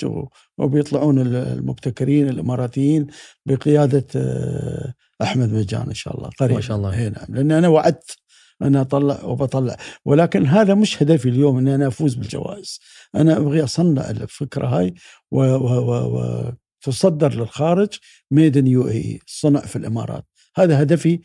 وبيطلعون 0.58 1.20
ال- 1.20 1.36
المبتكرين 1.36 2.30
الإماراتيين 2.30 3.08
بقيادة 3.46 4.06
آه، 4.16 4.94
أحمد 5.22 5.54
مجان 5.54 5.82
إن 5.88 5.94
شاء 5.94 6.18
الله. 6.18 6.30
قريبا 6.40 6.56
ما 6.56 6.62
شاء 6.62 6.78
الله. 6.78 6.98
اي 7.00 7.10
نعم 7.10 7.26
لأن 7.30 7.52
أنا 7.52 7.68
وعدت 7.68 8.18
أن 8.62 8.76
أطلع 8.76 9.24
وبطلع. 9.24 9.78
ولكن 10.06 10.46
هذا 10.46 10.74
مش 10.74 11.04
هدفي 11.04 11.30
اليوم 11.30 11.58
ان 11.58 11.68
أنا 11.68 11.88
أفوز 11.88 12.16
بالجوائز. 12.16 12.80
أنا 13.16 13.38
أبغي 13.38 13.64
أصنع 13.64 14.10
الفكرة 14.10 14.68
هاي 14.68 14.94
و, 15.32 15.42
و, 15.44 15.80
و, 15.80 16.18
و 16.20 16.44
تصدر 16.82 17.34
للخارج 17.34 17.90
ميدن 18.32 18.68
يو 18.68 18.88
اي 18.88 19.20
صنع 19.28 19.60
في 19.60 19.76
الإمارات. 19.76 20.26
هذا 20.58 20.82
هدفي 20.82 21.20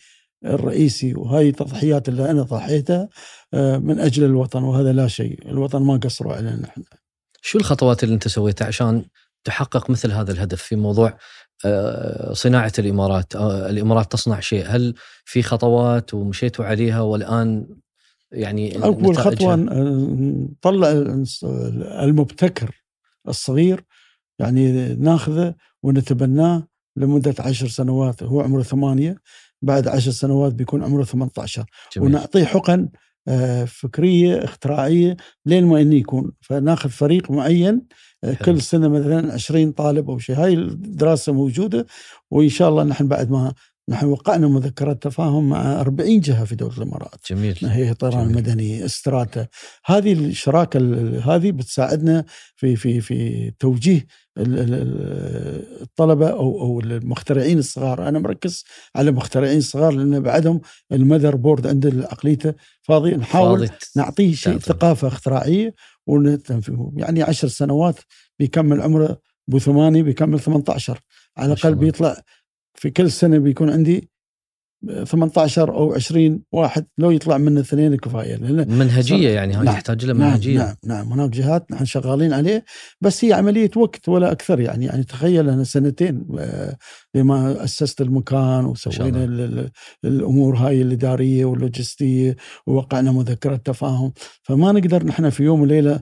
الرئيسي 0.45 1.15
وهاي 1.15 1.49
التضحيات 1.49 2.09
اللي 2.09 2.31
أنا 2.31 2.43
ضحيتها 2.43 3.09
آه، 3.55 3.79
من 3.79 3.99
أجل 4.01 4.25
الوطن 4.25 4.63
وهذا 4.63 4.93
لا 4.93 5.09
شيء 5.09 5.49
الوطن 5.51 5.83
ما 5.83 5.97
قصروا 5.97 6.33
علينا 6.35 6.57
نحن 6.57 6.83
شو 7.43 7.59
الخطوات 7.59 8.05
اللي 8.05 8.15
أنت 8.15 8.29
سويتها 8.29 8.67
عشان 8.67 9.05
تحقق 9.45 9.91
مثل 9.91 10.13
هذا 10.13 10.33
الهدف 10.33 10.63
في 10.63 10.77
موضوع 10.77 11.19
آه، 11.65 12.33
صناعة 12.33 12.73
الإمارات 12.79 13.37
آه، 13.37 13.71
الإمارات 13.71 14.13
تصنع 14.13 14.41
شيء 14.41 14.65
هل 14.67 14.95
في 15.25 15.43
خطوات 15.43 16.15
ومشيتوا 16.15 16.65
عليها 16.65 17.01
والآن 17.01 17.67
يعني؟ 18.33 18.79
خطوة 19.37 19.57
ن- 19.57 20.49
نطلع 20.67 20.91
المبتكر 22.05 22.83
الصغير 23.29 23.85
يعني 24.39 24.95
ناخذه 24.95 25.55
ونتبناه 25.83 26.69
لمدة 26.97 27.35
عشر 27.39 27.69
سنوات 27.69 28.23
هو 28.23 28.41
عمره 28.41 28.63
ثمانية 28.63 29.17
بعد 29.67 29.89
عشر 29.89 30.11
سنوات 30.11 30.55
بيكون 30.55 30.85
عمره 30.85 31.05
18 31.05 31.65
جميل. 31.97 32.09
ونعطيه 32.09 32.45
حقن 32.45 32.89
آه، 33.29 33.65
فكرية 33.65 34.45
اختراعية 34.45 35.17
لين 35.47 35.67
ما 35.67 35.81
إنه 35.81 35.95
يكون 35.95 36.33
فناخذ 36.41 36.89
فريق 36.91 37.31
معين 37.31 37.83
آه، 38.25 38.35
حلو. 38.35 38.45
كل 38.45 38.63
سنة 38.63 38.89
مثلا 38.89 39.33
20 39.33 39.73
طالب 39.73 40.11
أو 40.11 40.19
شيء 40.19 40.37
هاي 40.37 40.55
الدراسة 40.55 41.33
موجودة 41.33 41.87
وإن 42.31 42.49
شاء 42.49 42.69
الله 42.69 42.85
نحن 42.85 43.09
بعد 43.09 43.31
ما 43.31 43.53
نحن 43.89 44.07
وقعنا 44.07 44.49
مذكرات 44.49 45.03
تفاهم 45.03 45.49
مع 45.49 45.81
40 45.81 46.21
جهة 46.21 46.45
في 46.45 46.55
دولة 46.55 46.77
الإمارات. 46.77 47.21
جميل 47.31 47.59
هي 47.63 47.91
الطيران 47.91 48.25
جميل. 48.25 48.31
المدني 48.31 48.85
استراتا. 48.85 49.47
هذه 49.87 50.13
الشراكة 50.13 50.77
ال- 50.79 51.23
هذه 51.23 51.51
بتساعدنا 51.53 52.25
في 52.57 52.77
في 52.77 53.01
في 53.01 53.51
توجيه 53.59 54.07
ال- 54.39 54.59
ال- 54.59 54.75
ال- 54.75 55.83
الطلبة 55.83 56.29
أو 56.29 56.61
أو 56.61 56.81
المخترعين 56.81 57.59
الصغار. 57.59 58.09
أنا 58.09 58.19
مركز 58.19 58.65
على 58.97 59.11
مخترعين 59.11 59.61
صغار 59.61 59.93
لأن 59.93 60.21
بعدهم 60.21 60.61
المذر 60.93 61.37
بورد 61.37 61.67
عند 61.67 62.07
عقليته 62.11 62.55
فاضي. 62.83 63.11
نحاول 63.17 63.59
فاضي. 63.67 63.79
نعطيه 63.97 64.35
شيء 64.35 64.53
تعطي. 64.53 64.65
ثقافة 64.65 65.09
اختراعية 65.09 65.75
ونتنفذه 66.07 66.93
يعني 66.97 67.23
عشر 67.23 67.49
سنوات 67.49 67.97
بيكمل 68.39 68.81
عمره 68.81 69.19
ثماني 69.59 70.03
بيكمل 70.03 70.41
18 70.41 71.01
على 71.37 71.53
الأقل. 71.53 71.75
بيطلع 71.75 72.17
في 72.77 72.91
كل 72.91 73.11
سنة 73.11 73.39
بيكون 73.39 73.71
عندي 73.71 74.11
18 75.05 75.75
أو 75.75 75.95
20 75.95 76.43
واحد 76.53 76.87
لو 76.99 77.11
يطلع 77.11 77.39
منه 77.39 77.61
اثنين 77.61 77.97
كفاية. 77.97 78.37
لأن 78.37 78.69
منهجية 78.79 79.29
يعني 79.29 79.55
هاي 79.55 79.65
نعم. 79.65 79.75
تحتاج 79.75 80.05
لها 80.05 80.15
نعم 80.15 80.29
منهجية. 80.29 80.59
نعم 80.59 80.75
نعم. 80.85 81.13
هناك 81.13 81.31
جهات 81.31 81.71
نحن 81.73 81.85
شغالين 81.85 82.33
عليه 82.33 82.65
بس 83.01 83.25
هي 83.25 83.33
عملية 83.33 83.71
وقت 83.77 84.09
ولا 84.09 84.33
أكثر 84.33 84.61
يعني. 84.61 84.85
يعني 84.87 85.05
تخيل 85.05 85.49
أنا 85.51 85.65
سنتين 85.65 86.27
آه، 86.39 86.77
لما 87.15 87.65
أسست 87.65 88.01
المكان 88.01 88.65
وسوينا 88.65 89.25
ال- 89.25 89.41
ال- 89.41 89.71
الأمور 90.05 90.57
هاي 90.57 90.83
الإدارية 90.83 91.45
واللوجستية 91.45 92.37
ووقعنا 92.67 93.13
مذكرة 93.13 93.57
تفاهم. 93.57 94.13
فما 94.43 94.73
نقدر 94.73 95.05
نحن 95.07 95.31
في 95.31 95.43
يوم 95.43 95.61
وليلة 95.61 96.01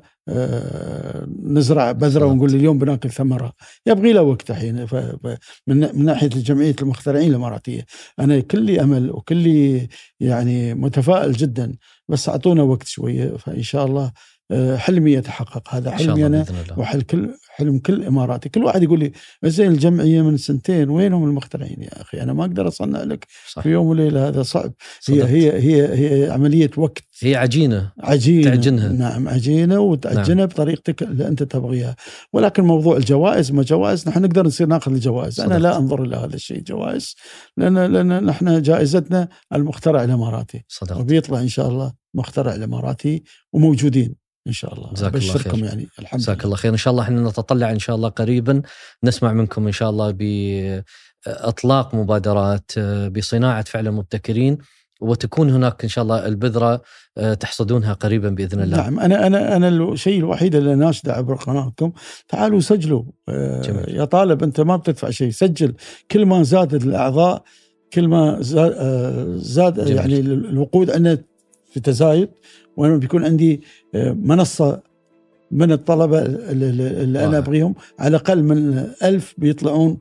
نزرع 1.42 1.92
بذرة. 1.92 2.26
ونقول 2.26 2.54
اليوم 2.54 2.78
بناكل 2.78 3.10
ثمرة. 3.10 3.52
يبغي 3.86 4.12
له 4.12 4.22
وقت 4.22 4.52
ف- 4.52 5.16
من 5.66 5.80
من 5.98 6.04
ناحية 6.04 6.28
جمعيه 6.28 6.76
المخترعين 6.82 7.30
الإماراتية. 7.30 7.86
أنا 8.20 8.40
كلي 8.40 8.80
أمل 8.80 9.10
وكلي 9.10 9.88
يعني 10.20 10.74
متفائل 10.74 11.32
جدا. 11.32 11.72
بس 12.08 12.28
أعطونا 12.28 12.62
وقت 12.62 12.86
شوية 12.86 13.36
فإن 13.36 13.62
شاء 13.62 13.86
الله 13.86 14.12
آه، 14.50 14.76
حلمي 14.76 15.12
يتحقق. 15.12 15.74
هذا 15.74 15.90
حلمي 15.90 16.26
أنا 16.26 16.44
وحل 16.78 17.02
كل 17.02 17.34
حلم 17.56 17.78
كل 17.78 18.04
إماراتي. 18.04 18.48
كل 18.48 18.64
واحد 18.64 18.82
يقول 18.82 18.98
لي 18.98 19.12
زين 19.44 19.72
الجمعية 19.72 20.22
من 20.22 20.36
سنتين 20.36 20.90
وينهم 20.90 21.24
المخترعين؟ 21.24 21.82
يا 21.82 22.00
أخي 22.02 22.22
أنا 22.22 22.32
ما 22.32 22.42
أقدر 22.44 22.68
أصنع 22.68 23.02
لك 23.02 23.26
صح. 23.52 23.62
في 23.62 23.68
يوم 23.68 23.86
وليلة 23.86 24.28
هذا 24.28 24.42
صعب. 24.42 24.72
هي 25.08 25.20
صدقت. 25.20 25.30
هي 25.30 25.52
هي 25.52 26.24
هي 26.24 26.30
عملية 26.30 26.70
وقت. 26.76 27.02
هي 27.22 27.36
عجينة. 27.36 27.92
عجينة. 28.00 28.50
تعجنها. 28.50 28.88
نعم 28.88 29.28
عجينة 29.28 29.80
وتعجنها 29.80 30.34
نعم. 30.34 30.46
بطريقتك 30.46 31.02
اللي 31.02 31.28
أنت 31.28 31.42
تبغيها. 31.42 31.96
ولكن 32.32 32.64
موضوع 32.64 32.96
الجوائز 32.96 33.52
ما 33.52 33.62
جوائز 33.62 34.08
نحن 34.08 34.22
نقدر 34.22 34.46
نصير 34.46 34.66
ناخذ 34.66 34.92
الجوائز. 34.92 35.40
أنا 35.40 35.48
صدقت. 35.48 35.62
لا 35.62 35.78
أنظر 35.78 36.02
إلى 36.02 36.16
هذا 36.16 36.34
الشيء 36.34 36.62
جوائز 36.62 37.14
لأن 37.56 37.78
لأن 37.78 38.24
نحن 38.24 38.62
جائزتنا 38.62 39.28
المخترع 39.54 40.04
الإماراتي. 40.04 40.64
صدقت. 40.68 41.00
وبيطلع 41.00 41.40
إن 41.40 41.48
شاء 41.48 41.68
الله 41.68 41.92
مخترع 42.14 42.54
الإماراتي 42.54 43.22
وموجودين. 43.52 44.23
إن 44.46 44.52
شاء 44.52 44.74
الله. 44.74 44.92
جزاك 44.92 45.14
الله 45.14 45.32
خير. 45.38 45.64
يعني 45.64 45.88
الحمد 45.98 46.20
جزاك 46.20 46.36
لله. 46.36 46.44
الله 46.44 46.56
خير. 46.56 46.72
إن 46.72 46.76
شاء 46.76 46.90
الله 46.92 47.02
إحنا 47.02 47.28
نتطلع 47.28 47.70
إن 47.70 47.78
شاء 47.78 47.96
الله 47.96 48.08
قريبا. 48.08 48.62
نسمع 49.04 49.32
منكم 49.32 49.66
إن 49.66 49.72
شاء 49.72 49.90
الله 49.90 50.10
باطلاق 51.26 51.94
مبادرات 51.94 52.70
آه، 52.78 53.08
بصناعة 53.08 53.64
فعلا 53.64 53.90
مبتكرين 53.90 54.58
وتكون 55.00 55.50
هناك 55.50 55.82
إن 55.82 55.88
شاء 55.88 56.02
الله 56.02 56.26
البذرة 56.26 56.82
آه، 57.18 57.34
تحصدونها 57.34 57.92
قريبا 57.92 58.28
بإذن 58.28 58.60
الله. 58.62 58.76
نعم. 58.76 59.00
أنا 59.00 59.26
أنا 59.26 59.56
أنا 59.56 59.68
الشيء 59.68 60.18
الوحيد 60.18 60.54
اللي 60.54 60.74
ناشدة 60.74 61.12
عبر 61.12 61.34
قناتكم. 61.34 61.92
تعالوا 62.28 62.60
سجلوا. 62.60 63.02
آه، 63.28 63.60
جميل. 63.62 63.88
يا 63.88 64.04
طالب 64.04 64.42
أنت 64.42 64.60
ما 64.60 64.76
بتدفع 64.76 65.10
شيء. 65.10 65.30
سجل. 65.30 65.74
كل 66.10 66.26
ما 66.26 66.42
زادت 66.42 66.84
الأعضاء 66.84 67.42
كل 67.92 68.08
ما 68.08 68.36
زاد, 68.40 68.74
آه، 68.76 69.36
زاد 69.36 69.80
جميل. 69.84 69.96
يعني 69.96 70.20
الوقود 70.20 70.90
عندنا 70.90 71.18
في 71.72 71.80
تزايد. 71.80 72.28
وأنا 72.76 72.96
بيكون 72.96 73.24
عندي 73.24 73.60
آه، 73.94 74.12
منصة 74.12 74.80
من 75.50 75.72
الطلبة 75.72 76.22
اللي, 76.22 77.24
أنا. 77.24 77.38
أبغيهم. 77.38 77.74
على 77.98 78.08
الأقل 78.08 78.42
من 78.42 78.88
ألف 79.02 79.34
بيطلعون 79.38 79.98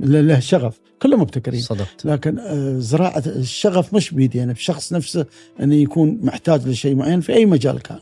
له 0.00 0.38
شغف. 0.40 0.80
كلهم 1.02 1.20
مبتكرين. 1.20 1.60
صدقت. 1.60 2.04
لكن 2.04 2.38
آه، 2.38 2.78
زراعة 2.78 3.22
الشغف 3.26 3.94
مش 3.94 4.10
بيدي. 4.10 4.42
أنا 4.42 4.52
بشخص 4.52 4.92
نفسه 4.92 5.26
أنه 5.62 5.74
يكون 5.74 6.20
محتاج 6.22 6.68
لشيء 6.68 6.94
معين 6.94 7.20
في 7.20 7.32
أي 7.32 7.46
مجال 7.46 7.82
كان. 7.82 7.98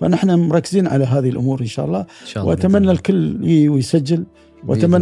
فنحن 0.00 0.30
مركزين 0.30 0.86
على 0.86 1.04
هذه 1.04 1.28
الأمور 1.28 1.60
إن 1.60 1.66
شاء 1.66 1.86
الله. 1.86 2.00
إن 2.00 2.26
شاء 2.26 2.42
الله 2.42 2.54
وأتمنى. 2.54 2.90
الكل 2.90 3.38
يجي 3.42 3.68
ويسجل. 3.68 4.24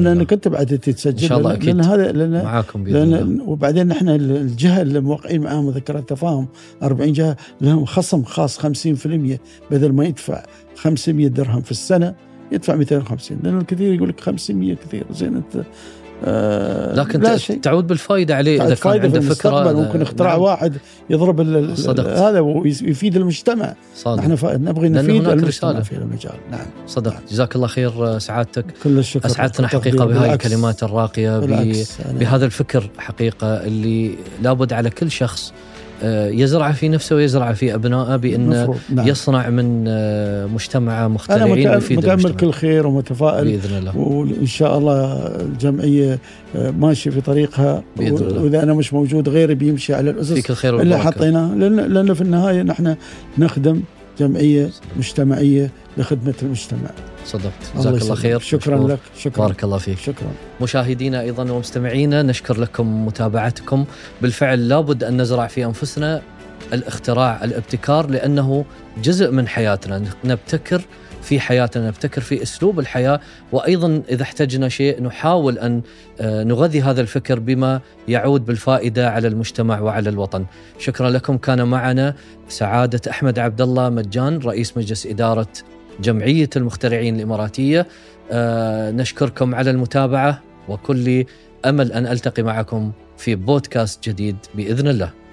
الله. 0.07 0.13
أنك 0.13 0.33
أنت 0.33 0.49
بعد 0.49 0.67
تتسجل 0.79 1.23
إن 1.23 1.29
شاء 1.29 1.39
الله 1.39 1.51
لأن- 1.51 1.57
أكيد. 1.57 1.69
لأن 1.77 1.81
هذا 1.85 2.13
لأن 2.13 2.45
معاكم 2.45 2.87
الله 2.87 3.05
لأن 3.05 3.41
وبعدين 3.41 3.87
نحن 3.87 4.09
الجهة 4.09 4.83
اللي 4.83 5.01
موقعين 5.01 5.41
معاها 5.43 5.61
مذكرات 5.61 6.09
تفاهم 6.09 6.49
40 6.83 7.13
جهة 7.13 7.37
لهم 7.61 7.85
خصم 7.85 8.23
خاص 8.25 8.59
50% 8.59 9.41
بدل 9.71 9.93
ما 9.93 10.05
يدفع 10.05 10.43
500 10.77 11.29
درهم 11.29 11.61
في 11.63 11.71
السنة 11.71 12.15
يدفع 12.53 12.75
250 12.77 13.39
لأن 13.43 13.59
الكثير 13.59 13.95
يقول 13.95 14.09
لك 14.09 14.21
500 14.21 14.75
كثير 14.75 15.05
زين 15.13 15.37
أنت 15.37 15.65
آه 16.25 16.95
لكن 16.95 17.21
لا 17.21 17.37
شيء. 17.37 17.61
تعود 17.61 17.87
بالفايدة 17.87 18.37
عليه 18.37 18.65
إذا 18.67 18.75
كان 18.75 19.01
عنده 19.01 19.21
فكرة 19.21 19.73
ممكن 19.73 20.03
اختراع 20.03 20.33
نعم، 20.33 20.41
واحد 20.43 20.77
يضرب 21.11 21.75
صدقت. 21.77 22.19
هذا 22.19 22.41
ويفيد 22.41 23.17
المجتمع. 23.17 23.75
صادق. 23.97 24.19
نحن 24.23 24.35
ف- 24.37 24.45
نبغي 24.45 24.89
نفيد 24.89 25.29
المجتمع 25.29 25.49
رسالة. 25.49 25.81
في 25.83 25.93
المجال. 25.97 26.33
نعم. 26.51 26.67
صدق. 26.87 27.15
جزاك 27.31 27.57
الله 27.57 27.67
خير 27.67 27.91
آه، 28.07 28.19
سعادتك. 28.19 28.65
كل 28.85 28.99
الشكر 28.99 29.27
أسعدتنا. 29.27 29.69
حقيقة 29.69 30.05
بهاي 30.05 30.33
الكلمات 30.33 30.83
الراقية 30.83 31.39
ب- 31.39 31.77
بهذا 32.19 32.45
الفكر 32.47 32.91
حقيقة 32.99 33.47
اللي 33.65 34.11
لابد 34.43 34.73
على 34.73 34.91
كل 34.91 35.11
شخص 35.11 35.53
آه، 36.03 36.29
يزرعه 36.29 36.73
في 36.73 36.89
نفسه 36.89 37.17
ويزرعه 37.17 37.53
في 37.53 37.75
أبنائه 37.75 38.17
بأن. 38.17 38.75
نعم. 38.91 39.09
يصنع 39.09 39.49
من 39.51 39.85
آه، 39.89 40.47
مجتمعه 40.47 41.07
أنا 41.31 41.45
متأ- 41.45 41.49
ويفيد 41.75 41.99
متأمل 41.99 42.37
كل 42.37 42.51
خير 42.53 42.87
ومتفائل 42.87 43.45
بإذن 43.45 43.79
الله 43.79 43.99
وإن 43.99 44.47
شاء 44.47 44.79
الله 44.79 45.13
الجمعية 45.41 46.19
آه، 46.57 46.71
ماشية 46.71 47.11
في 47.11 47.21
طريقها 47.21 47.83
بإذن 47.97 48.17
الله. 48.17 48.43
وإذا 48.43 48.63
أنا 48.63 48.75
مش 48.75 48.93
موجود 48.95 49.29
غيري 49.29 49.55
بيمشي 49.55 49.95
على 49.95 50.11
الأسس 50.11 50.33
فيك 50.33 50.51
الخير 50.51 50.81
اللي 50.81 50.95
والبركه 50.95 51.11
حطيناه 51.17 51.55
لأن 51.55 51.77
لأن 51.77 52.15
في 52.15 52.21
النهاية 52.21 52.63
نحن 52.63 52.97
نخدم 53.39 53.81
جمعية 54.19 54.71
مجتمعية 54.97 55.71
لخدمة 55.97 56.35
المجتمع. 56.43 56.91
صدقت 57.27 57.53
جزاك 57.77 58.03
الله. 58.03 58.15
خير. 58.15 58.39
شكرا 58.41 58.77
مشكور. 58.77 58.91
لك. 58.91 58.99
شكرا. 59.19 59.47
بارك 59.47 59.65
الله 59.65 59.79
فيك. 59.79 59.99
شكرا. 59.99 60.33
مشاهدينا 60.61 61.21
أيضا 61.21 61.51
ومستمعينا 61.53 62.23
نشكر 62.23 62.61
لكم 62.61 63.07
متابعتكم. 63.07 63.85
بالفعل 64.23 64.69
لابد 64.69 65.05
أن 65.05 65.21
نزرع 65.21 65.47
في 65.47 65.65
أنفسنا 65.65 66.23
الاختراع 66.73 67.45
الابتكار 67.45 68.11
لأنه 68.11 68.65
جزء 69.03 69.31
من 69.31 69.49
حياتنا. 69.49 70.05
نبتكر 70.25 70.83
في 71.25 71.41
حياتنا 71.41 71.87
نبتكر 71.89 72.21
في 72.21 72.43
أسلوب 72.43 72.79
الحياة 72.79 73.21
وأيضا 73.53 74.03
إذا 74.09 74.23
احتجنا 74.23 74.69
شيء 74.69 75.03
نحاول 75.03 75.59
أن 75.59 75.83
آه، 76.21 76.45
نغذي 76.45 76.83
هذا 76.83 77.01
الفكر 77.01 77.39
بما 77.39 77.81
يعود 78.09 78.45
بالفائدة 78.45 79.11
على 79.11 79.29
المجتمع 79.29 79.81
وعلى 79.81 80.11
الوطن. 80.11 80.47
شكرا 80.79 81.11
لكم 81.11 81.37
كان 81.39 81.69
معنا 81.69 82.15
سعادة 82.49 83.01
أحمد 83.11 83.39
عبد 83.39 83.61
الله 83.61 83.89
مجان 83.89 84.39
رئيس 84.39 84.77
مجلس 84.77 85.07
إدارة 85.07 85.49
جمعية 86.01 86.51
المخترعين 86.57 87.17
الإماراتية. 87.17 87.87
آه، 88.31 88.91
نشكركم 88.91 89.55
على 89.55 89.71
المتابعة 89.71 90.43
وكل 90.69 91.25
أمل 91.65 91.93
أن 91.93 92.07
ألتقي 92.07 92.43
معكم 92.43 92.93
في 93.17 93.35
بودكاست 93.35 94.09
جديد 94.09 94.37
بإذن 94.55 94.89
الله. 94.89 95.24